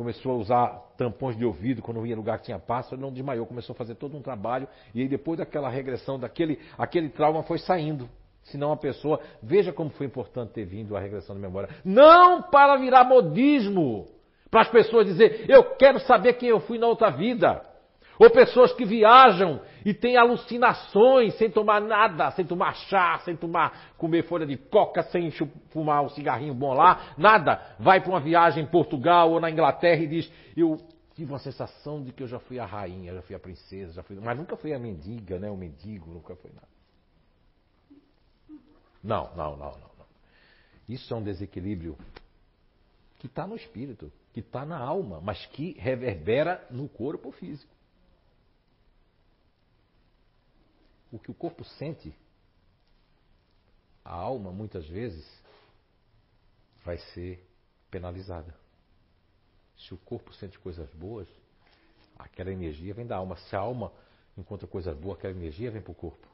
[0.00, 3.74] Começou a usar tampões de ouvido quando ia lugar que tinha pássaro, não desmaiou, começou
[3.74, 4.66] a fazer todo um trabalho.
[4.94, 8.08] E aí, depois daquela regressão, daquele aquele trauma foi saindo
[8.44, 9.20] senão a pessoa.
[9.42, 11.68] Veja como foi importante ter vindo a regressão de memória.
[11.84, 14.06] Não para virar modismo,
[14.50, 17.60] para as pessoas dizer, eu quero saber quem eu fui na outra vida.
[18.20, 23.94] Ou pessoas que viajam e têm alucinações sem tomar nada, sem tomar chá, sem tomar
[23.96, 25.30] comer folha de coca, sem
[25.70, 27.74] fumar um cigarrinho bom lá, nada.
[27.78, 30.76] Vai para uma viagem em Portugal ou na Inglaterra e diz: Eu
[31.14, 34.02] tive uma sensação de que eu já fui a rainha, já fui a princesa, já
[34.02, 34.20] fui.
[34.20, 35.50] Mas nunca fui a mendiga, né?
[35.50, 36.68] O mendigo, nunca foi nada.
[39.02, 39.90] Não, não, não, não.
[39.98, 40.06] não.
[40.86, 41.96] Isso é um desequilíbrio
[43.18, 47.79] que está no espírito, que está na alma, mas que reverbera no corpo físico.
[51.12, 52.14] O que o corpo sente,
[54.04, 55.26] a alma muitas vezes
[56.84, 57.44] vai ser
[57.90, 58.54] penalizada.
[59.76, 61.28] Se o corpo sente coisas boas,
[62.18, 63.36] aquela energia vem da alma.
[63.36, 63.92] Se a alma
[64.36, 66.28] encontra coisas boas, aquela energia vem para o corpo.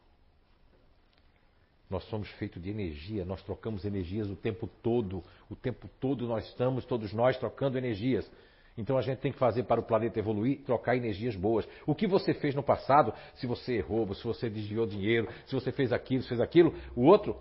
[1.89, 5.23] Nós somos feitos de energia, nós trocamos energias o tempo todo.
[5.49, 8.29] O tempo todo nós estamos, todos nós, trocando energias.
[8.77, 11.67] Então a gente tem que fazer para o planeta evoluir, trocar energias boas.
[11.87, 15.73] O que você fez no passado, se você errou, se você desviou dinheiro, se você
[15.73, 17.37] fez aquilo, se fez aquilo, o outro.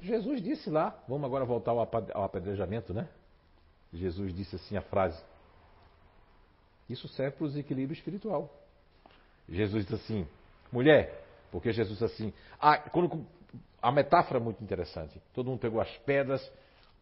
[0.00, 3.08] Jesus disse lá, vamos agora voltar ao apedrejamento, né?
[3.92, 5.22] Jesus disse assim a frase.
[6.88, 8.52] Isso serve para o desequilíbrio espiritual.
[9.48, 10.26] Jesus disse assim,
[10.72, 13.24] mulher, porque Jesus disse assim, a, quando,
[13.80, 15.20] a metáfora é muito interessante.
[15.32, 16.52] Todo mundo pegou as pedras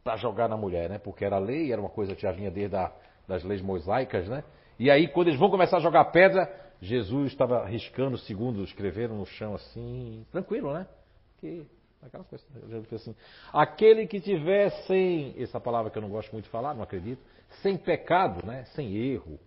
[0.04, 0.98] para jogar na mulher, né?
[0.98, 2.92] Porque era lei, era uma coisa que já vinha desde a,
[3.26, 4.44] das leis mosaicas, né?
[4.78, 9.26] E aí, quando eles vão começar a jogar pedra, Jesus estava riscando, segundo escreveram no
[9.26, 10.86] chão assim, tranquilo, né?
[11.38, 11.66] Que
[12.02, 13.14] aquela coisa, Jesus fez assim:
[13.52, 17.22] aquele que tiver sem, essa palavra que eu não gosto muito de falar, não acredito,
[17.62, 18.64] sem pecado, né?
[18.74, 19.38] Sem erro,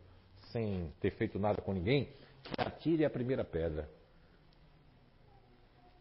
[0.52, 2.08] sem ter feito nada com ninguém,
[2.44, 3.90] que atire a primeira pedra.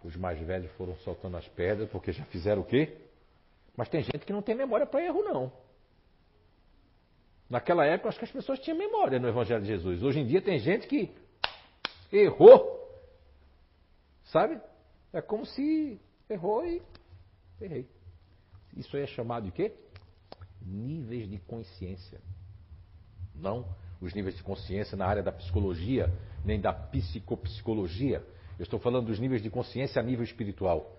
[0.05, 2.97] Os mais velhos foram soltando as pedras porque já fizeram o quê?
[3.77, 5.64] Mas tem gente que não tem memória para erro, não.
[7.49, 10.03] Naquela época, acho que as pessoas tinham memória no Evangelho de Jesus.
[10.03, 11.15] Hoje em dia, tem gente que
[12.13, 12.73] errou.
[14.25, 14.61] Sabe?
[15.13, 16.83] É como se errou e
[17.61, 17.89] errei.
[18.77, 19.73] Isso aí é chamado de quê?
[20.61, 22.21] Níveis de consciência.
[23.35, 23.67] Não
[24.01, 26.13] os níveis de consciência na área da psicologia,
[26.45, 28.23] nem da psicopsicologia.
[28.59, 30.97] Eu estou falando dos níveis de consciência a nível espiritual.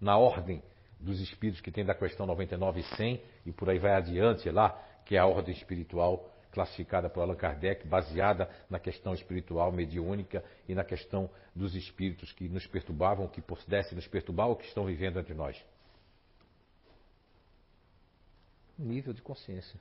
[0.00, 0.62] Na ordem
[0.98, 4.80] dos espíritos que tem da questão 99 e 100 e por aí vai adiante lá,
[5.06, 10.74] que é a ordem espiritual classificada por Allan Kardec, baseada na questão espiritual mediúnica e
[10.74, 15.18] na questão dos espíritos que nos perturbavam, que pudessem nos perturbar ou que estão vivendo
[15.18, 15.56] entre nós.
[18.78, 19.78] Nível de consciência.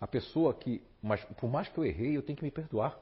[0.00, 2.98] A pessoa que, mas por mais que eu errei, eu tenho que me perdoar.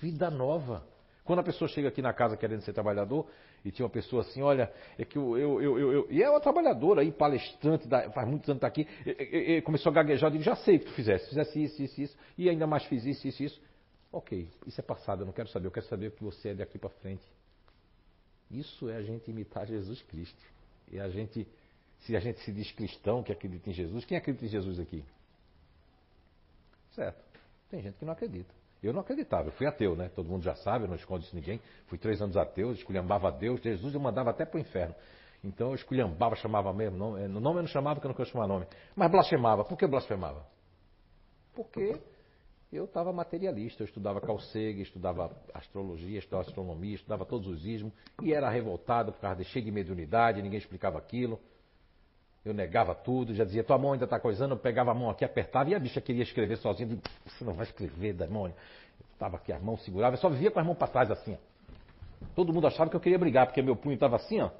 [0.00, 0.86] Vida nova.
[1.24, 3.30] Quando a pessoa chega aqui na casa querendo ser trabalhador,
[3.64, 6.40] e tinha uma pessoa assim, olha, é que eu, eu, eu, eu e é uma
[6.40, 10.44] trabalhadora aí, palestrante, faz muitos anos está aqui, e, e, começou a gaguejar, eu digo,
[10.44, 13.26] já sei o que tu fizesse, fizesse isso, isso, isso, e ainda mais fiz isso,
[13.26, 13.62] isso, isso.
[14.12, 16.54] Ok, isso é passado, eu não quero saber, eu quero saber o que você é
[16.54, 17.24] daqui para frente.
[18.50, 20.40] Isso é a gente imitar Jesus Cristo.
[20.92, 21.48] E a gente,
[22.00, 25.02] se a gente se diz cristão que acredita em Jesus, quem acredita em Jesus aqui?
[26.94, 27.24] Certo.
[27.70, 28.54] Tem gente que não acredita.
[28.86, 30.10] Eu não acreditava, eu fui ateu, né?
[30.14, 31.60] Todo mundo já sabe, eu não escondo isso ninguém.
[31.86, 34.94] Fui três anos ateu, esculhambava Deus, Jesus eu mandava até para o inferno.
[35.42, 37.28] Então eu esculhambava, chamava mesmo nome.
[37.28, 38.66] No nome eu não chamava porque eu não queria chamar nome.
[38.94, 39.64] Mas blasfemava.
[39.64, 40.46] Por que blasfemava?
[41.54, 42.00] Porque
[42.72, 47.92] eu estava materialista, eu estudava calcega, estudava astrologia, estudava astronomia, estudava todos os ismos,
[48.22, 51.38] e era revoltado por causa de cheio de mediunidade, ninguém explicava aquilo.
[52.44, 55.24] Eu negava tudo, já dizia, tua mão ainda está coisando, eu pegava a mão aqui,
[55.24, 56.92] apertava, e a bicha queria escrever sozinha.
[56.92, 58.54] Eu você não vai escrever, demônio.
[59.12, 61.38] Estava aqui, a mão segurava, eu só vivia com as mãos para trás assim.
[62.34, 64.50] Todo mundo achava que eu queria brigar, porque meu punho estava assim, ó.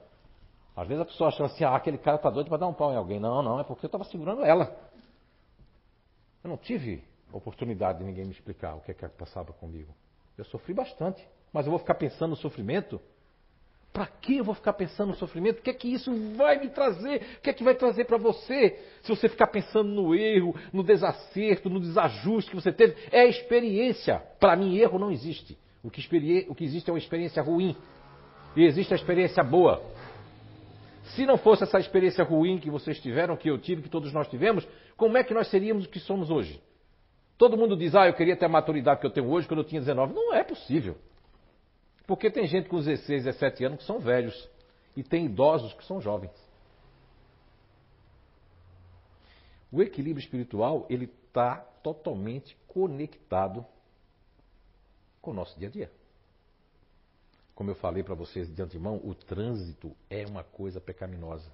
[0.74, 2.92] Às vezes a pessoa achava assim, ah, aquele cara está doido para dar um pau
[2.92, 3.20] em alguém.
[3.20, 4.74] Não, não, é porque eu estava segurando ela.
[6.42, 9.94] Eu não tive oportunidade de ninguém me explicar o que é que passava comigo.
[10.36, 13.00] Eu sofri bastante, mas eu vou ficar pensando no sofrimento?
[13.94, 15.60] Para que eu vou ficar pensando no sofrimento?
[15.60, 17.22] O que é que isso vai me trazer?
[17.38, 18.76] O que é que vai trazer para você?
[19.02, 24.20] Se você ficar pensando no erro, no desacerto, no desajuste que você teve, é experiência.
[24.40, 25.56] Para mim, erro não existe.
[25.80, 26.04] O que,
[26.48, 27.76] o que existe é uma experiência ruim.
[28.56, 29.80] E existe a experiência boa.
[31.14, 34.26] Se não fosse essa experiência ruim que vocês tiveram, que eu tive, que todos nós
[34.26, 36.60] tivemos, como é que nós seríamos o que somos hoje?
[37.38, 39.64] Todo mundo diz, ah, eu queria ter a maturidade que eu tenho hoje quando eu
[39.64, 40.12] tinha 19.
[40.12, 40.96] Não é possível.
[42.06, 44.48] Porque tem gente com 16, 17 anos que são velhos
[44.96, 46.32] e tem idosos que são jovens.
[49.72, 53.66] O equilíbrio espiritual ele está totalmente conectado
[55.20, 55.90] com o nosso dia a dia.
[57.54, 61.50] Como eu falei para vocês de antemão, o trânsito é uma coisa pecaminosa.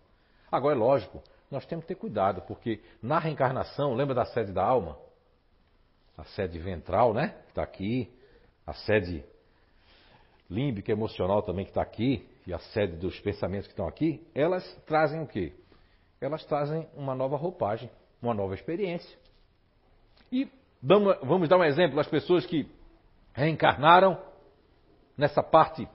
[0.51, 4.65] Agora, é lógico, nós temos que ter cuidado, porque na reencarnação, lembra da sede da
[4.65, 4.99] alma?
[6.17, 7.43] A sede ventral, né?
[7.49, 8.13] Está aqui,
[8.67, 9.25] a sede
[10.51, 14.65] límbica emocional também que está aqui, e a sede dos pensamentos que estão aqui, elas
[14.87, 15.53] trazem o quê?
[16.21, 17.89] Elas trazem uma nova roupagem,
[18.21, 19.17] uma nova experiência.
[20.33, 20.49] E
[20.83, 22.69] vamos dar um exemplo das pessoas que
[23.33, 24.21] reencarnaram
[25.17, 25.89] nessa parte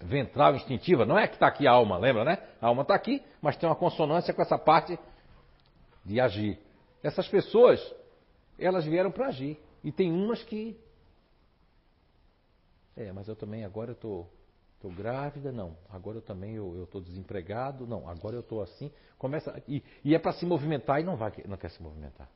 [0.00, 1.04] ventral instintiva.
[1.04, 2.38] Não é que está aqui a alma, lembra, né?
[2.60, 4.98] A alma está aqui, mas tem uma consonância com essa parte
[6.04, 6.58] de agir.
[7.02, 7.80] Essas pessoas,
[8.58, 9.58] elas vieram para agir.
[9.82, 10.76] E tem umas que
[12.96, 14.26] é, mas eu também agora eu tô,
[14.80, 15.76] tô grávida, não.
[15.88, 18.08] Agora eu também eu estou desempregado, não.
[18.08, 18.90] Agora eu estou assim.
[19.18, 22.28] Começa e, e é para se movimentar e não vai, não quer se movimentar.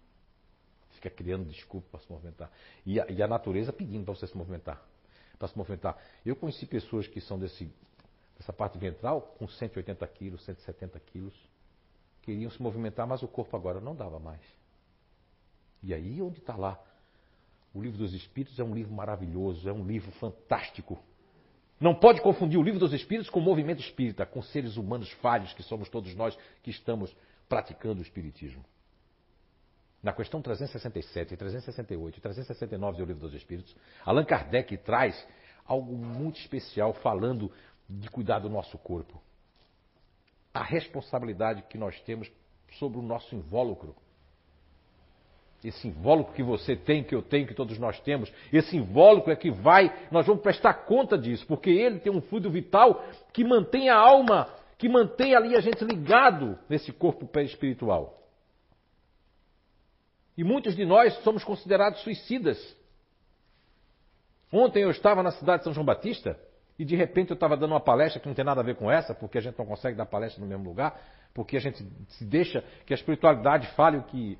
[0.91, 2.51] Fica criando desculpa para se movimentar.
[2.85, 4.83] E a, e a natureza pedindo para você se movimentar,
[5.39, 5.97] para se movimentar.
[6.27, 7.73] Eu conheci pessoas que são desse
[8.39, 11.35] dessa parte ventral com 180 quilos, 170 quilos,
[12.23, 14.41] queriam se movimentar, mas o corpo agora não dava mais.
[15.83, 16.81] E aí, onde está lá?
[17.75, 20.99] O livro dos Espíritos é um livro maravilhoso, é um livro fantástico.
[21.81, 25.53] Não pode confundir o livro dos Espíritos com o movimento espírita, com seres humanos falhos
[25.53, 27.14] que somos todos nós que estamos
[27.49, 28.64] praticando o Espiritismo.
[30.03, 35.27] Na questão 367, 368 e 369 do Livro dos Espíritos, Allan Kardec traz
[35.64, 37.53] algo muito especial falando
[37.89, 39.21] de cuidar do nosso corpo.
[40.53, 42.31] A responsabilidade que nós temos
[42.79, 43.95] sobre o nosso invólucro.
[45.63, 49.37] Esse invólucro que você tem, que eu tenho, que todos nós temos, esse invólucro é
[49.37, 53.89] que vai, nós vamos prestar conta disso, porque ele tem um fluido vital que mantém
[53.89, 58.19] a alma, que mantém ali a gente ligado nesse corpo espiritual.
[60.37, 62.77] E muitos de nós somos considerados suicidas.
[64.53, 66.39] Ontem eu estava na cidade de São João Batista
[66.79, 68.89] e de repente eu estava dando uma palestra que não tem nada a ver com
[68.89, 70.97] essa, porque a gente não consegue dar palestra no mesmo lugar,
[71.35, 74.39] porque a gente se deixa que a espiritualidade fale o que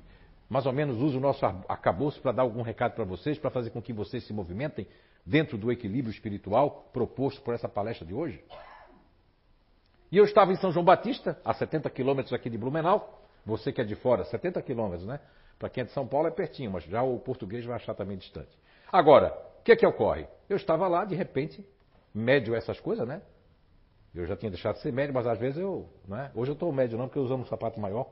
[0.49, 3.69] mais ou menos usa o nosso acabouço para dar algum recado para vocês, para fazer
[3.69, 4.87] com que vocês se movimentem
[5.25, 8.43] dentro do equilíbrio espiritual proposto por essa palestra de hoje.
[10.11, 13.79] E eu estava em São João Batista, a 70 quilômetros aqui de Blumenau, você que
[13.79, 15.19] é de fora, 70 quilômetros, né?
[15.59, 18.17] Para quem é de São Paulo é pertinho, mas já o português vai achar também
[18.17, 18.49] distante.
[18.91, 20.25] Agora, o que é que ocorre?
[20.49, 21.63] Eu estava lá, de repente,
[22.13, 23.21] médio essas coisas, né?
[24.15, 25.87] Eu já tinha deixado de ser médio, mas às vezes eu.
[26.07, 26.31] Né?
[26.33, 28.09] Hoje eu estou médio não, porque eu usando um sapato maior.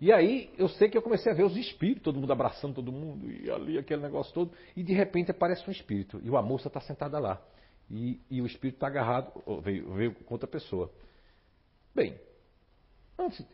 [0.00, 2.90] E aí eu sei que eu comecei a ver os espíritos, todo mundo abraçando todo
[2.90, 6.68] mundo, e ali aquele negócio todo, e de repente aparece um espírito, e a moça
[6.68, 7.40] está sentada lá.
[7.90, 9.32] E, e o espírito está agarrado,
[9.62, 10.90] veio, veio com outra pessoa.
[11.94, 12.18] Bem,
[13.18, 13.44] antes,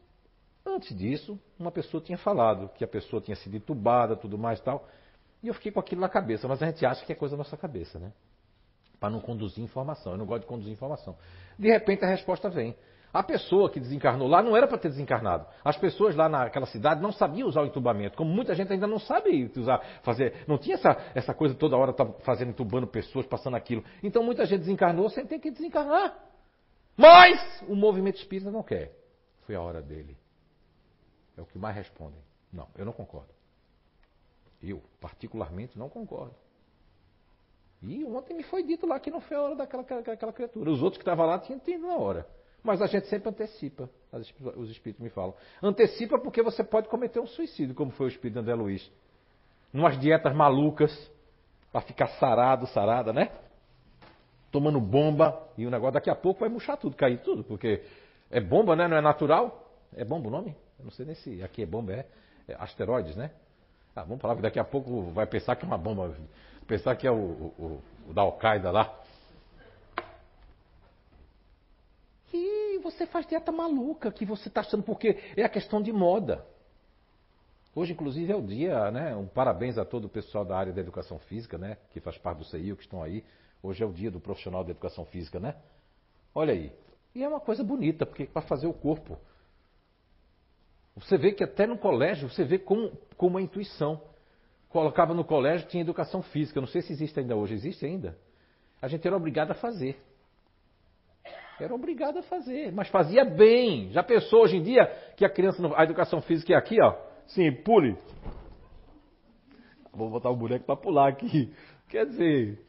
[0.66, 4.62] Antes disso, uma pessoa tinha falado que a pessoa tinha sido entubada, tudo mais e
[4.62, 4.88] tal.
[5.40, 7.38] E eu fiquei com aquilo na cabeça, mas a gente acha que é coisa da
[7.38, 8.12] nossa cabeça, né?
[8.99, 10.12] Para não conduzir informação.
[10.12, 11.16] Eu não gosto de conduzir informação.
[11.57, 12.74] De repente a resposta vem.
[13.16, 15.46] A pessoa que desencarnou lá não era para ter desencarnado.
[15.64, 18.98] As pessoas lá naquela cidade não sabiam usar o entubamento, como muita gente ainda não
[18.98, 20.44] sabe usar, fazer.
[20.46, 23.82] Não tinha essa, essa coisa toda hora tá fazendo entubando pessoas, passando aquilo.
[24.02, 26.14] Então muita gente desencarnou sem ter que desencarnar.
[26.94, 28.92] Mas o movimento espírita não quer.
[29.46, 30.14] Foi a hora dele.
[31.38, 32.20] É o que mais respondem.
[32.52, 33.32] Não, eu não concordo.
[34.62, 36.34] Eu, particularmente, não concordo.
[37.82, 40.70] E ontem me foi dito lá que não foi a hora daquela, daquela criatura.
[40.70, 42.36] Os outros que estavam lá tinham entendido na hora.
[42.66, 43.88] Mas a gente sempre antecipa.
[44.56, 45.32] Os espíritos me falam.
[45.62, 48.90] Antecipa porque você pode cometer um suicídio, como foi o espírito de André Luiz.
[49.72, 50.92] Numas dietas malucas,
[51.70, 53.30] para ficar sarado, sarada, né?
[54.50, 55.48] Tomando bomba.
[55.56, 57.44] E o negócio daqui a pouco vai murchar tudo, cair tudo.
[57.44, 57.82] Porque
[58.30, 58.88] é bomba, né?
[58.88, 59.70] Não é natural?
[59.94, 60.56] É bomba o nome?
[60.78, 62.06] Eu não sei nem se aqui é bomba, é,
[62.48, 63.30] é asteroides, né?
[63.94, 66.14] Ah, vamos falar que daqui a pouco vai pensar que é uma bomba,
[66.66, 68.92] pensar que é o, o, o da Al-Qaeda lá.
[72.32, 76.45] E você faz dieta maluca, que você está achando porque é a questão de moda.
[77.74, 79.14] Hoje, inclusive, é o dia, né?
[79.14, 81.76] Um parabéns a todo o pessoal da área da educação física, né?
[81.91, 83.22] Que faz parte do CIO, que estão aí.
[83.62, 85.57] Hoje é o dia do profissional da educação física, né?
[86.34, 86.72] Olha aí.
[87.14, 89.18] E é uma coisa bonita, porque para fazer o corpo
[90.97, 94.01] você vê que até no colégio, você vê como, como a intuição.
[94.70, 96.59] Colocava no colégio, tinha educação física.
[96.59, 97.55] Não sei se existe ainda hoje.
[97.55, 98.18] Existe ainda?
[98.80, 100.01] A gente era obrigado a fazer.
[101.59, 103.90] Era obrigado a fazer, mas fazia bem.
[103.90, 104.86] Já pensou hoje em dia
[105.16, 106.94] que a criança, a educação física é aqui, ó.
[107.26, 107.96] Sim, pule.
[109.92, 111.52] Vou botar o boneco para pular aqui.
[111.88, 112.61] Quer dizer,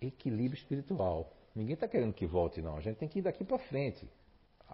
[0.00, 1.32] equilíbrio espiritual.
[1.54, 2.76] Ninguém está querendo que volte, não.
[2.76, 4.08] A gente tem que ir daqui para frente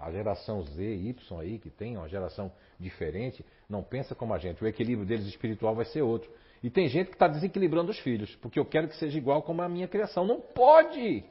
[0.00, 4.62] a geração Z, Y aí, que tem uma geração diferente, não pensa como a gente.
[4.62, 6.30] O equilíbrio deles espiritual vai ser outro.
[6.62, 9.62] E tem gente que está desequilibrando os filhos, porque eu quero que seja igual como
[9.62, 10.24] a minha criação.
[10.24, 11.24] Não pode!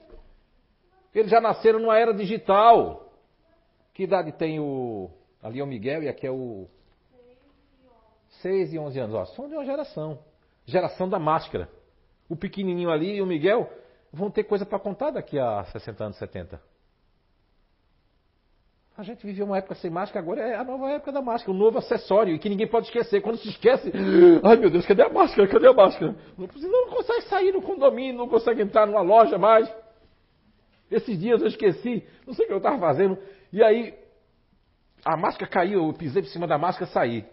[1.14, 3.12] Eles já nasceram numa era digital.
[3.93, 5.10] Que idade tem o.
[5.41, 6.68] Ali é o Miguel e aqui é o.
[8.41, 9.16] 6 e 11 anos.
[9.16, 10.20] Ó, são de uma geração.
[10.66, 11.70] Geração da máscara.
[12.30, 13.70] O pequenininho ali e o Miguel
[14.12, 16.62] vão ter coisa para contar daqui a 60 anos, 70.
[18.97, 21.60] A gente viveu uma época sem máscara, agora é a nova época da máscara, um
[21.60, 23.22] novo acessório e que ninguém pode esquecer.
[23.22, 23.91] Quando se esquece,
[24.43, 25.47] ai meu Deus, cadê a máscara?
[25.47, 26.16] Cadê a máscara?
[26.36, 29.72] Não, não consegue sair do condomínio, não consegue entrar numa loja mais.
[30.89, 33.17] Esses dias eu esqueci, não sei o que eu estava fazendo,
[33.51, 33.93] e aí
[35.03, 37.25] a máscara caiu, eu pisei por cima da máscara e saí.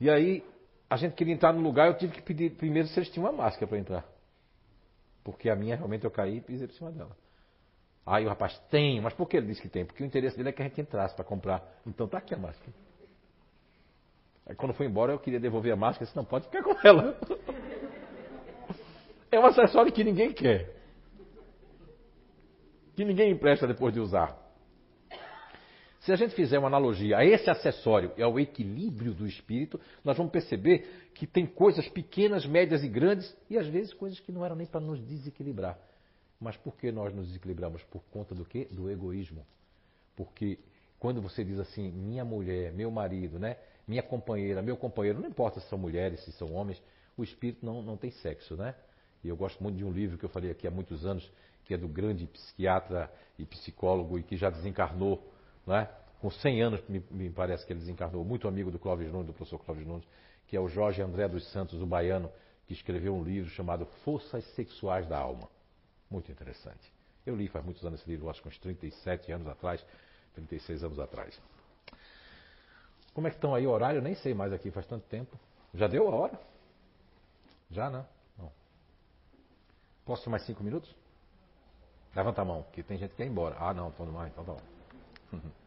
[0.00, 0.44] E aí
[0.88, 3.32] a gente queria entrar no lugar, eu tive que pedir primeiro se eles tinham uma
[3.32, 4.04] máscara para entrar.
[5.22, 7.16] Porque a minha realmente eu caí e pisei por cima dela.
[8.04, 9.84] Aí o rapaz, tem, mas por que ele disse que tem?
[9.84, 11.62] Porque o interesse dele é que a gente entrasse para comprar.
[11.86, 12.72] Então tá aqui a máscara.
[14.46, 17.16] Aí quando foi embora eu queria devolver a máscara, disse, não, pode ficar com ela.
[19.32, 20.79] É um acessório que ninguém quer.
[23.00, 24.38] Que ninguém empresta depois de usar.
[26.00, 30.18] Se a gente fizer uma analogia a esse acessório e ao equilíbrio do espírito, nós
[30.18, 34.44] vamos perceber que tem coisas pequenas, médias e grandes, e às vezes coisas que não
[34.44, 35.78] eram nem para nos desequilibrar.
[36.38, 37.82] Mas por que nós nos desequilibramos?
[37.84, 38.68] Por conta do quê?
[38.70, 39.46] Do egoísmo.
[40.14, 40.58] Porque
[40.98, 43.56] quando você diz assim, minha mulher, meu marido, né?
[43.88, 46.82] minha companheira, meu companheiro, não importa se são mulheres, se são homens,
[47.16, 48.74] o espírito não, não tem sexo, né?
[49.24, 51.30] E eu gosto muito de um livro que eu falei aqui há muitos anos,
[51.70, 53.08] que é do grande psiquiatra
[53.38, 55.24] e psicólogo e que já desencarnou,
[55.64, 55.88] né?
[56.20, 59.32] com 100 anos, me, me parece que ele desencarnou, muito amigo do Clóvis Nunes, do
[59.32, 60.04] professor Clóvis Nunes,
[60.48, 62.28] que é o Jorge André dos Santos, o baiano,
[62.66, 65.48] que escreveu um livro chamado Forças Sexuais da Alma.
[66.10, 66.92] Muito interessante.
[67.24, 69.80] Eu li faz muitos anos esse livro, acho que uns 37 anos atrás,
[70.34, 71.40] 36 anos atrás.
[73.14, 73.98] Como é que estão aí o horário?
[73.98, 75.38] Eu nem sei mais aqui, faz tanto tempo.
[75.72, 76.40] Já deu a hora?
[77.70, 78.04] Já, né?
[78.36, 78.50] Não.
[80.04, 80.98] Posso mais cinco minutos?
[82.14, 83.56] Levanta a mão, que tem gente que quer ir embora.
[83.58, 85.38] Ah, não, estou mais, então tá bom.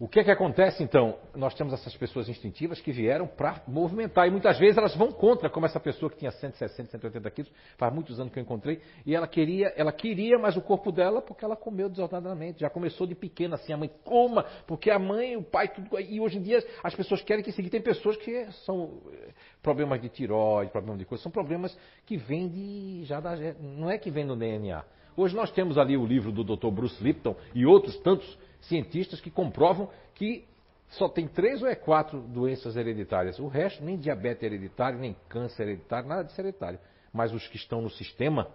[0.00, 1.18] O que é que acontece então?
[1.34, 5.50] Nós temos essas pessoas instintivas que vieram para movimentar e muitas vezes elas vão contra,
[5.50, 9.14] como essa pessoa que tinha 160, 180 quilos, faz muitos anos que eu encontrei, e
[9.14, 12.60] ela queria, ela queria mais o corpo dela porque ela comeu desordenadamente.
[12.60, 16.00] Já começou de pequena assim, a mãe coma, porque a mãe, o pai, tudo.
[16.00, 17.68] E hoje em dia as pessoas querem que seguir.
[17.68, 22.48] Tem pessoas que são eh, problemas de tiroide, problemas de coisa, são problemas que vêm
[22.48, 24.82] de já da, não é que vem do DNA.
[25.16, 26.70] Hoje nós temos ali o livro do Dr.
[26.70, 30.44] Bruce Lipton e outros tantos cientistas que comprovam que
[30.88, 33.38] só tem três ou é quatro doenças hereditárias.
[33.38, 36.78] O resto, nem diabetes hereditário, nem câncer hereditário, nada disso hereditário.
[37.12, 38.48] Mas os que estão no sistema,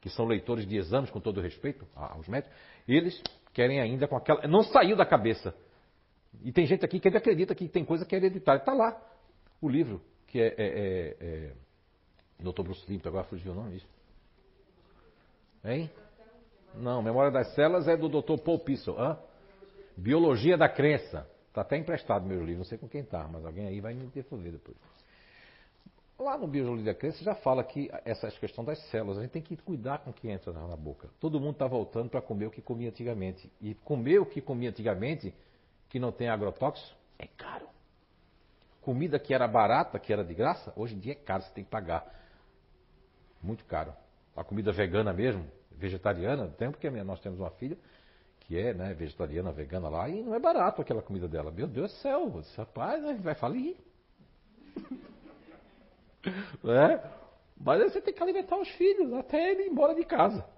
[0.00, 2.56] que são leitores de exames, com todo respeito aos médicos,
[2.88, 4.46] eles querem ainda com aquela.
[4.48, 5.54] Não saiu da cabeça.
[6.42, 8.58] E tem gente aqui que ainda acredita que tem coisa que é hereditária.
[8.58, 9.00] Está lá
[9.60, 10.46] o livro, que é.
[10.46, 11.52] é, é, é
[12.38, 12.62] Dr.
[12.62, 13.88] Bruce Lipton, agora fugiu o nome disso.
[15.66, 15.90] Hein?
[16.74, 18.38] Não, Memória das Células é do Dr.
[18.42, 18.98] Paul Pissel.
[18.98, 19.18] Hã?
[19.96, 21.28] Biologia da Crença.
[21.48, 24.06] Está até emprestado meu livro, não sei com quem está, mas alguém aí vai me
[24.06, 24.76] devolver depois.
[26.18, 29.42] Lá no Biologia da Crença já fala que essa questão das células, a gente tem
[29.42, 31.08] que cuidar com o que entra na boca.
[31.18, 33.50] Todo mundo está voltando para comer o que comia antigamente.
[33.60, 35.34] E comer o que comia antigamente,
[35.88, 37.66] que não tem agrotóxico, é caro.
[38.82, 41.64] Comida que era barata, que era de graça, hoje em dia é caro, você tem
[41.64, 42.06] que pagar.
[43.42, 43.92] Muito caro.
[44.36, 45.46] A comida vegana mesmo,
[45.78, 47.76] vegetariana, tem porque nós temos uma filha
[48.40, 51.50] que é né, vegetariana, vegana lá, e não é barato aquela comida dela.
[51.50, 53.76] Meu Deus do céu, esse rapaz né, vai falir.
[56.64, 57.00] é?
[57.58, 60.44] Mas aí você tem que alimentar os filhos até ele ir embora de casa.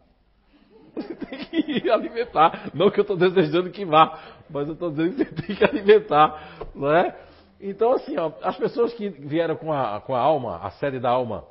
[0.94, 2.72] Você tem que alimentar.
[2.74, 5.64] Não que eu estou desejando que vá, mas eu estou dizendo que você tem que
[5.64, 6.58] alimentar.
[6.74, 7.16] Não é?
[7.60, 11.10] Então, assim, ó, as pessoas que vieram com a, com a alma, a sede da
[11.10, 11.46] alma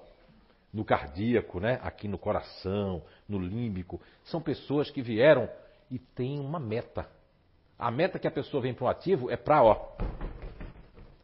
[0.73, 1.79] no cardíaco, né?
[1.81, 5.49] aqui no coração, no límbico, são pessoas que vieram
[5.89, 7.07] e tem uma meta.
[7.79, 9.95] A meta que a pessoa vem para o ativo é para, ó,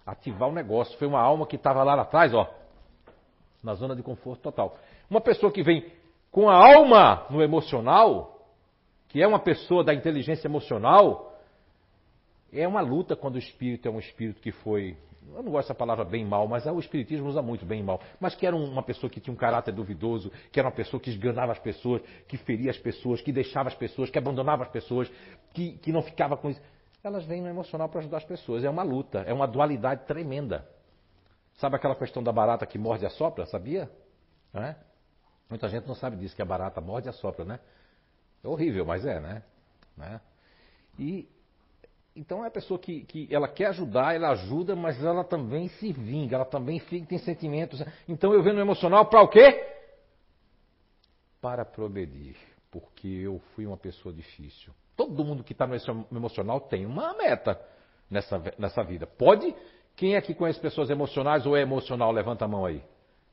[0.05, 0.97] ativar o negócio.
[0.97, 2.49] Foi uma alma que estava lá atrás, ó,
[3.63, 4.77] na zona de conforto total.
[5.09, 5.91] Uma pessoa que vem
[6.31, 8.47] com a alma no emocional,
[9.07, 11.37] que é uma pessoa da inteligência emocional,
[12.51, 14.97] é uma luta quando o espírito é um espírito que foi
[15.35, 18.01] eu não gosto dessa palavra bem mal, mas o Espiritismo usa muito bem mal.
[18.19, 21.09] Mas que era uma pessoa que tinha um caráter duvidoso, que era uma pessoa que
[21.09, 25.11] esganava as pessoas, que feria as pessoas, que deixava as pessoas, que abandonava as pessoas,
[25.53, 26.61] que, que não ficava com isso.
[27.03, 28.63] Elas vêm no emocional para ajudar as pessoas.
[28.63, 30.67] É uma luta, é uma dualidade tremenda.
[31.55, 33.45] Sabe aquela questão da barata que morde e assopra?
[33.45, 33.89] Sabia?
[34.53, 34.75] É?
[35.49, 37.59] Muita gente não sabe disso, que a barata morde e assopra, né?
[38.43, 39.43] É horrível, mas é, né?
[39.95, 40.21] né?
[40.97, 41.27] E
[42.15, 45.91] então é a pessoa que, que ela quer ajudar, ela ajuda, mas ela também se
[45.91, 47.83] vinga, ela também fica, tem sentimentos.
[48.07, 49.65] Então eu venho no emocional para o quê?
[51.41, 52.35] Para progredir,
[52.69, 54.71] porque eu fui uma pessoa difícil.
[54.95, 57.59] Todo mundo que está no emocional tem uma meta
[58.09, 59.07] nessa, nessa vida.
[59.07, 59.53] Pode?
[59.95, 62.11] Quem é que conhece pessoas emocionais ou é emocional?
[62.11, 62.83] Levanta a mão aí.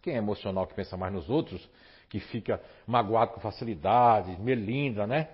[0.01, 1.68] Quem é emocional que pensa mais nos outros?
[2.11, 5.28] Que fica magoado com facilidade, melindra, né?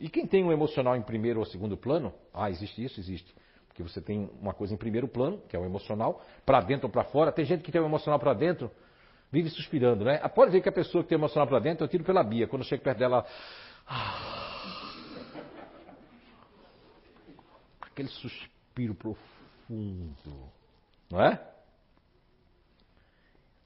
[0.00, 2.98] E quem tem um emocional em primeiro ou segundo plano, ah, existe isso?
[2.98, 3.32] Existe.
[3.68, 6.92] Porque você tem uma coisa em primeiro plano, que é o emocional, para dentro ou
[6.92, 7.30] para fora.
[7.30, 8.68] Tem gente que tem o emocional para dentro,
[9.30, 10.18] vive suspirando, né?
[10.24, 12.24] Ah, pode ver que a pessoa que tem o emocional para dentro, eu tiro pela
[12.24, 12.48] Bia.
[12.48, 13.24] Quando eu chego perto dela.
[13.86, 14.34] Ah,
[17.80, 20.50] aquele suspiro profundo,
[21.08, 21.53] não é?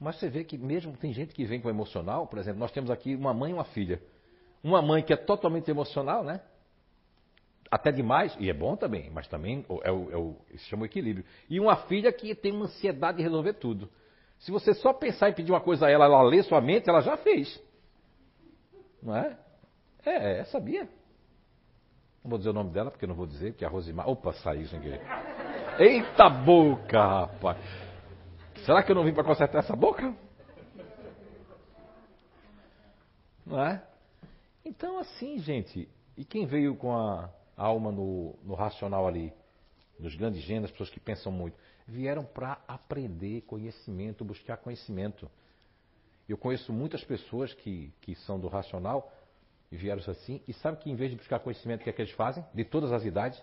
[0.01, 2.91] Mas você vê que mesmo tem gente que vem com emocional, por exemplo, nós temos
[2.91, 4.01] aqui uma mãe e uma filha.
[4.63, 6.41] Uma mãe que é totalmente emocional, né?
[7.71, 10.87] Até demais, e é bom também, mas também é o, é o, se chama o
[10.87, 11.25] equilíbrio.
[11.51, 13.91] E uma filha que tem uma ansiedade de resolver tudo.
[14.39, 17.01] Se você só pensar em pedir uma coisa a ela, ela lê sua mente, ela
[17.01, 17.61] já fez.
[19.03, 19.37] Não é?
[20.07, 20.89] É, é sabia?
[22.23, 24.09] Não vou dizer o nome dela, porque não vou dizer, que é a Rosimar.
[24.09, 25.01] Opa, saiu sem querer.
[25.79, 27.88] Eita boca, rapaz!
[28.69, 30.15] Será que eu não vim para consertar essa boca?
[33.47, 33.83] Não é?
[34.63, 39.33] Então, assim, gente, e quem veio com a alma no, no racional ali,
[39.99, 41.57] nos grandes gêneros, pessoas que pensam muito,
[41.87, 45.31] vieram para aprender conhecimento, buscar conhecimento.
[46.29, 49.11] Eu conheço muitas pessoas que, que são do racional
[49.73, 52.03] e vieram assim, e sabe que em vez de buscar conhecimento, o que é que
[52.03, 52.45] eles fazem?
[52.53, 53.43] De todas as idades.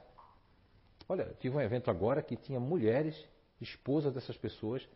[1.10, 3.20] Olha, tive um evento agora que tinha mulheres,
[3.60, 4.88] esposas dessas pessoas,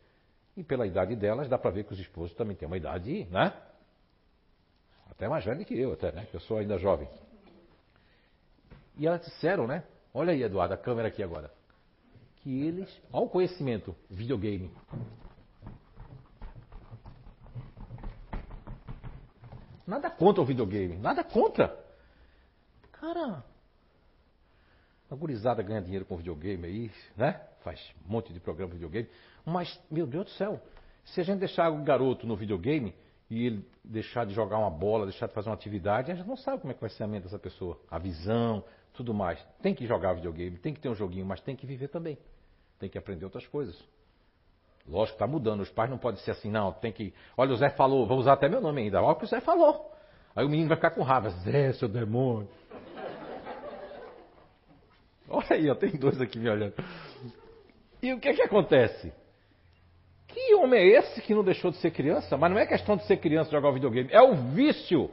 [0.55, 3.53] e pela idade delas dá para ver que os esposos também têm uma idade, né?
[5.09, 6.25] Até mais velha que eu, até, né?
[6.29, 7.07] Que eu sou ainda jovem.
[8.97, 9.83] E elas disseram, né?
[10.13, 11.51] Olha aí, Eduardo, a câmera aqui agora.
[12.37, 12.89] Que eles.
[13.11, 14.71] Olha o conhecimento, videogame.
[19.85, 21.75] Nada contra o videogame, nada contra.
[22.91, 23.43] Cara,
[25.09, 27.41] a gurizada ganha dinheiro com videogame aí, né?
[27.63, 29.09] Faz um monte de programa de videogame.
[29.45, 30.61] Mas, meu Deus do céu,
[31.05, 32.93] se a gente deixar o garoto no videogame
[33.29, 36.37] e ele deixar de jogar uma bola, deixar de fazer uma atividade, a gente não
[36.37, 37.79] sabe como é que vai ser a mente dessa pessoa.
[37.89, 39.39] A visão, tudo mais.
[39.61, 42.17] Tem que jogar videogame, tem que ter um joguinho, mas tem que viver também.
[42.79, 43.77] Tem que aprender outras coisas.
[44.87, 45.61] Lógico, está mudando.
[45.61, 47.13] Os pais não podem ser assim, não, tem que.
[47.37, 49.01] Olha, o Zé falou, vou usar até meu nome ainda.
[49.01, 49.91] Olha o que o Zé falou.
[50.35, 51.29] Aí o menino vai ficar com raiva.
[51.29, 52.47] Zé, seu demônio.
[55.29, 56.73] Olha aí, ó, tem dois aqui me olhando.
[58.01, 59.11] E o que é que acontece?
[60.27, 62.37] Que homem é esse que não deixou de ser criança?
[62.37, 65.09] Mas não é questão de ser criança jogar o videogame, é o vício.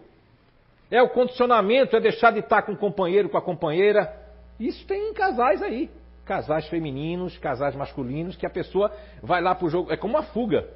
[0.91, 4.15] É o condicionamento, é deixar de estar com o companheiro, com a companheira.
[4.59, 5.91] Isso tem em casais aí.
[6.25, 9.93] Casais femininos, casais masculinos, que a pessoa vai lá pro jogo.
[9.93, 10.69] É como uma fuga.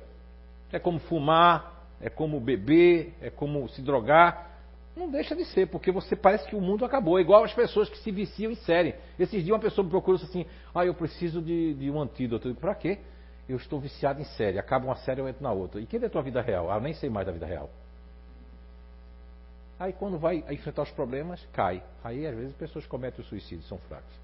[0.73, 4.50] É como fumar, é como beber, é como se drogar.
[4.97, 7.19] Não deixa de ser, porque você parece que o mundo acabou.
[7.19, 8.95] É igual as pessoas que se viciam em série.
[9.19, 12.49] Esses dias uma pessoa me procurou assim: ah, eu preciso de, de um antídoto.
[12.49, 12.99] Eu digo, pra quê?
[13.49, 14.59] Eu estou viciado em série.
[14.59, 15.81] Acaba uma série, eu entro na outra.
[15.81, 16.71] E quem é a tua vida real?
[16.71, 17.71] Ah, eu nem sei mais da vida real.
[19.79, 21.83] Aí quando vai enfrentar os problemas, cai.
[22.05, 24.15] Aí às vezes pessoas cometem o suicídio, são fracos.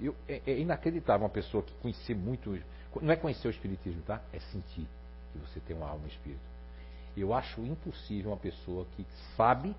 [0.00, 2.58] Eu, é, é, inacreditável uma pessoa que conhecer muito.
[3.02, 4.22] Não é conhecer o Espiritismo, tá?
[4.32, 4.86] É sentir
[5.32, 6.40] que você tem uma alma e espírito.
[7.16, 9.74] Eu acho impossível uma pessoa que sabe,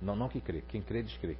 [0.00, 1.36] não, não que crê, quem crê descrê,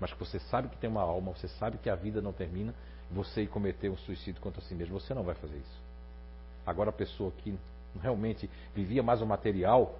[0.00, 2.74] mas que você sabe que tem uma alma, você sabe que a vida não termina,
[3.10, 5.82] você cometer um suicídio contra si mesmo, você não vai fazer isso.
[6.64, 7.58] Agora a pessoa que
[8.00, 9.98] realmente vivia mais o material,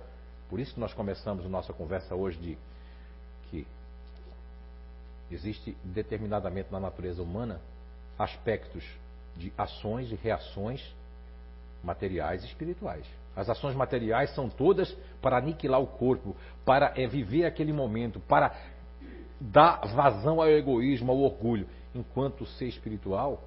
[0.49, 2.59] por isso que nós começamos a nossa conversa hoje de
[3.51, 3.66] que
[5.30, 7.61] existe determinadamente na natureza humana
[8.18, 8.84] aspectos
[9.36, 10.95] de ações e reações
[11.82, 13.07] materiais e espirituais.
[13.35, 14.91] As ações materiais são todas
[15.22, 18.55] para aniquilar o corpo, para é, viver aquele momento, para
[19.41, 21.66] dar vazão ao egoísmo, ao orgulho.
[21.95, 23.43] Enquanto o ser espiritual,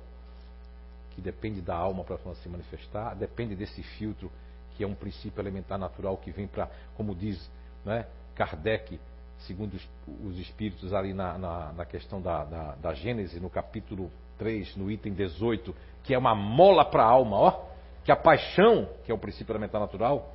[1.11, 4.31] que depende da alma para se manifestar, depende desse filtro
[4.75, 7.49] que é um princípio elementar natural que vem para, como diz
[7.85, 8.99] né, Kardec,
[9.39, 9.89] segundo os,
[10.25, 14.89] os espíritos ali na, na, na questão da, da, da, Gênese, no capítulo 3, no
[14.89, 17.72] item 18, que é uma mola para a alma, ó,
[18.03, 20.33] que a paixão, que é o princípio elementar natural,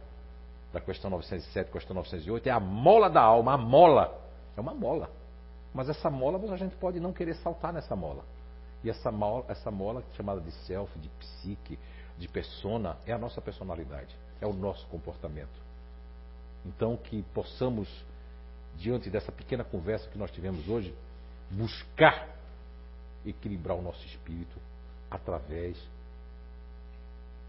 [0.73, 4.19] da questão 907, questão 908, é a mola da alma, a mola.
[4.57, 5.11] É uma mola.
[5.73, 8.25] Mas essa mola, a gente pode não querer saltar nessa mola.
[8.83, 11.79] E essa mola, essa mola chamada de self, de psique,
[12.17, 15.69] de persona, é a nossa personalidade é o nosso comportamento.
[16.65, 17.89] Então, que possamos,
[18.77, 20.95] diante dessa pequena conversa que nós tivemos hoje,
[21.51, 22.29] buscar
[23.25, 24.57] equilibrar o nosso espírito
[25.11, 25.77] através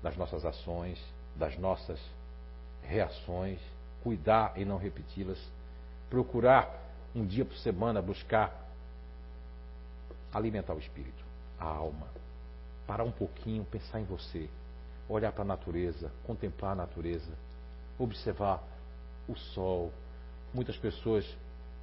[0.02, 1.00] das nossas ações,
[1.36, 2.00] das nossas
[2.84, 3.60] reações,
[4.04, 5.40] cuidar e não repeti-las,
[6.10, 6.74] procurar
[7.16, 8.68] um dia por semana buscar
[10.34, 11.24] alimentar o espírito,
[11.60, 12.08] a alma,
[12.86, 14.50] parar um pouquinho, pensar em você,
[15.08, 17.32] olhar para a natureza, contemplar a natureza,
[17.98, 18.64] observar
[19.28, 19.92] o sol.
[20.54, 21.26] Muitas pessoas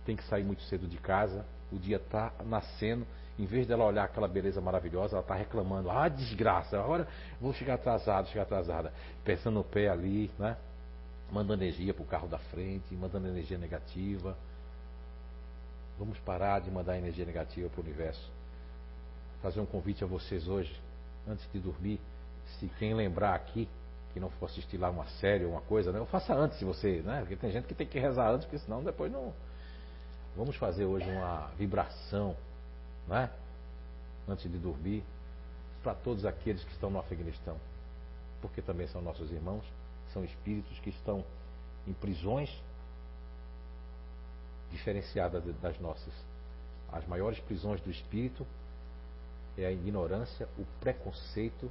[0.04, 3.06] têm que sair muito cedo de casa, o dia está nascendo,
[3.38, 7.06] em vez dela olhar aquela beleza maravilhosa, ela está reclamando, ah, desgraça, agora
[7.40, 8.92] vou chegar atrasado, chegar atrasada,
[9.24, 10.56] pensando no pé ali, né?
[11.30, 14.36] Mandando energia para o carro da frente, mandando energia negativa.
[15.98, 18.30] Vamos parar de mandar energia negativa para o universo.
[19.42, 20.74] Fazer um convite a vocês hoje,
[21.28, 22.00] antes de dormir,
[22.58, 23.68] se quem lembrar aqui,
[24.14, 25.98] que não for assistir lá uma série ou uma coisa, né?
[25.98, 27.20] Eu faça antes se você, né?
[27.20, 29.34] Porque tem gente que tem que rezar antes, porque senão depois não.
[30.34, 32.36] Vamos fazer hoje uma vibração,
[33.06, 33.30] né?
[34.28, 35.04] Antes de dormir,
[35.82, 37.56] para todos aqueles que estão no Afeganistão,
[38.40, 39.64] porque também são nossos irmãos,
[40.12, 41.24] são espíritos que estão
[41.86, 42.50] em prisões
[44.70, 46.12] diferenciadas das nossas.
[46.92, 48.46] as maiores prisões do espírito
[49.56, 51.70] é a ignorância, o preconceito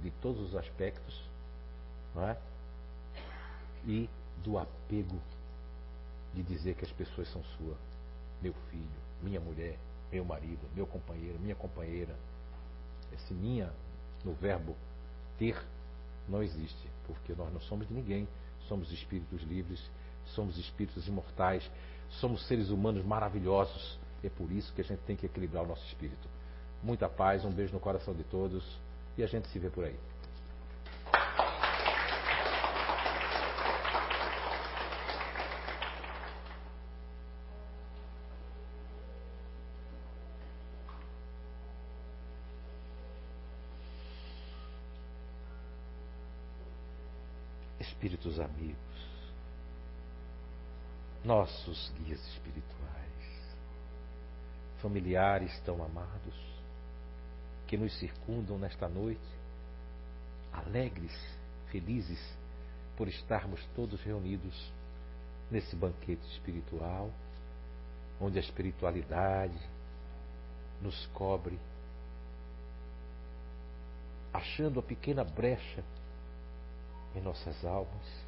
[0.00, 1.22] de todos os aspectos,
[2.14, 2.36] não é?
[3.86, 4.08] E
[4.42, 5.20] do apego
[6.34, 7.76] de dizer que as pessoas são sua,
[8.42, 9.78] meu filho, minha mulher,
[10.10, 12.14] meu marido, meu companheiro, minha companheira.
[13.12, 13.72] Esse minha
[14.24, 14.76] no verbo
[15.38, 15.56] ter
[16.28, 18.26] não existe, porque nós não somos de ninguém,
[18.68, 19.80] somos espíritos livres,
[20.26, 21.68] somos espíritos imortais,
[22.10, 23.98] somos seres humanos maravilhosos.
[24.24, 26.28] É por isso que a gente tem que equilibrar o nosso espírito.
[26.82, 28.64] Muita paz, um beijo no coração de todos
[29.16, 29.98] e a gente se vê por aí.
[47.96, 48.76] Espíritos amigos,
[51.24, 53.56] nossos guias espirituais,
[54.82, 56.34] familiares tão amados,
[57.66, 59.26] que nos circundam nesta noite,
[60.52, 61.18] alegres,
[61.70, 62.20] felizes
[62.98, 64.70] por estarmos todos reunidos
[65.50, 67.10] nesse banquete espiritual,
[68.20, 69.58] onde a espiritualidade
[70.82, 71.58] nos cobre,
[74.34, 75.82] achando a pequena brecha
[77.16, 78.24] em nossas almas,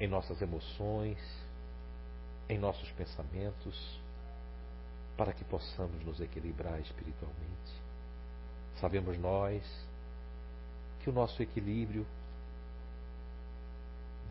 [0.00, 1.18] em nossas emoções,
[2.48, 4.00] em nossos pensamentos
[5.16, 7.82] para que possamos nos equilibrar espiritualmente.
[8.80, 9.62] Sabemos nós
[11.00, 12.06] que o nosso equilíbrio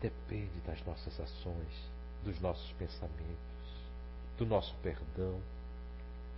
[0.00, 1.90] depende das nossas ações,
[2.24, 3.36] dos nossos pensamentos,
[4.36, 5.40] do nosso perdão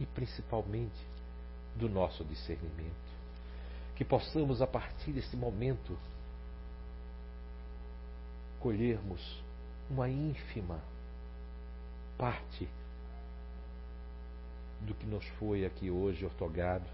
[0.01, 1.07] e principalmente
[1.77, 3.08] do nosso discernimento.
[3.99, 5.99] Que possamos, a partir desse momento,
[8.61, 9.43] colhermos
[9.91, 10.79] uma ínfima
[12.17, 12.69] parte
[14.83, 16.85] do que nos foi aqui hoje ortogado,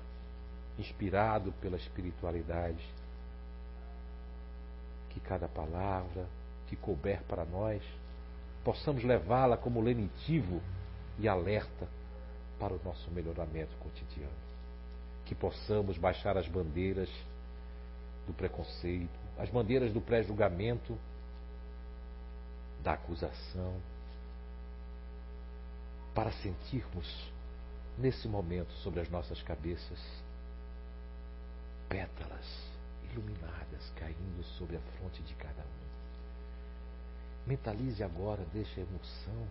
[0.79, 2.83] inspirado pela espiritualidade.
[5.11, 6.27] Que cada palavra
[6.69, 7.83] que couber para nós,
[8.65, 10.63] possamos levá-la como lenitivo
[11.19, 11.87] e alerta
[12.59, 14.44] para o nosso melhoramento cotidiano.
[15.27, 17.09] Que possamos baixar as bandeiras
[18.27, 20.99] do preconceito, as bandeiras do pré-julgamento,
[22.83, 23.81] da acusação,
[26.15, 27.33] para sentirmos
[27.99, 29.99] nesse momento sobre as nossas cabeças
[31.89, 32.47] pétalas
[33.11, 35.85] iluminadas caindo sobre a fronte de cada um.
[37.47, 39.49] Mentalize agora, deixe a emoção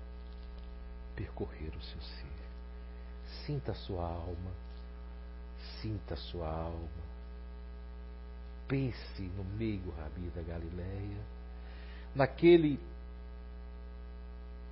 [1.15, 3.45] percorrer o seu ser.
[3.45, 4.51] Sinta a sua alma,
[5.81, 7.13] sinta sua alma.
[8.67, 11.21] Pense no meio Rabi da Galileia,
[12.15, 12.79] naquele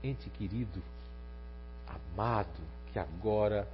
[0.03, 0.81] ente querido,
[1.87, 2.61] amado,
[2.91, 3.67] que agora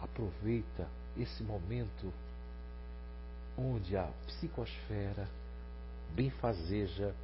[0.00, 2.12] aproveita esse momento
[3.56, 5.28] onde a psicosfera
[6.14, 7.14] benfazeja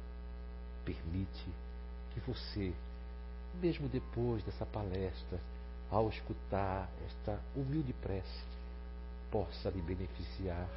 [0.85, 1.49] permite
[2.13, 2.73] que você,
[3.59, 5.39] mesmo depois dessa palestra,
[5.89, 8.45] ao escutar esta humilde prece,
[9.31, 10.67] possa lhe beneficiar.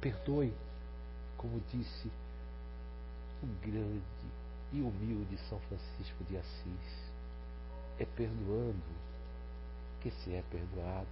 [0.00, 0.54] Perdoe,
[1.36, 2.10] como disse
[3.42, 4.02] o grande
[4.72, 7.06] e humilde São Francisco de Assis.
[7.98, 9.06] É perdoando
[10.02, 11.06] que se é perdoado.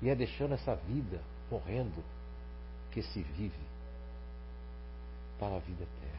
[0.00, 1.20] E é deixando essa vida
[1.50, 2.02] morrendo
[2.90, 3.68] que se vive
[5.38, 6.18] para a vida eterna.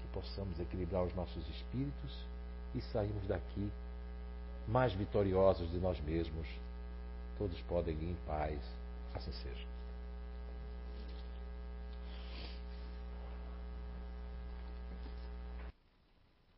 [0.00, 2.26] Que possamos equilibrar os nossos espíritos
[2.74, 3.70] e sairmos daqui
[4.66, 6.46] mais vitoriosos de nós mesmos.
[7.38, 8.58] Todos podem ir em paz.
[9.14, 9.77] Assim seja.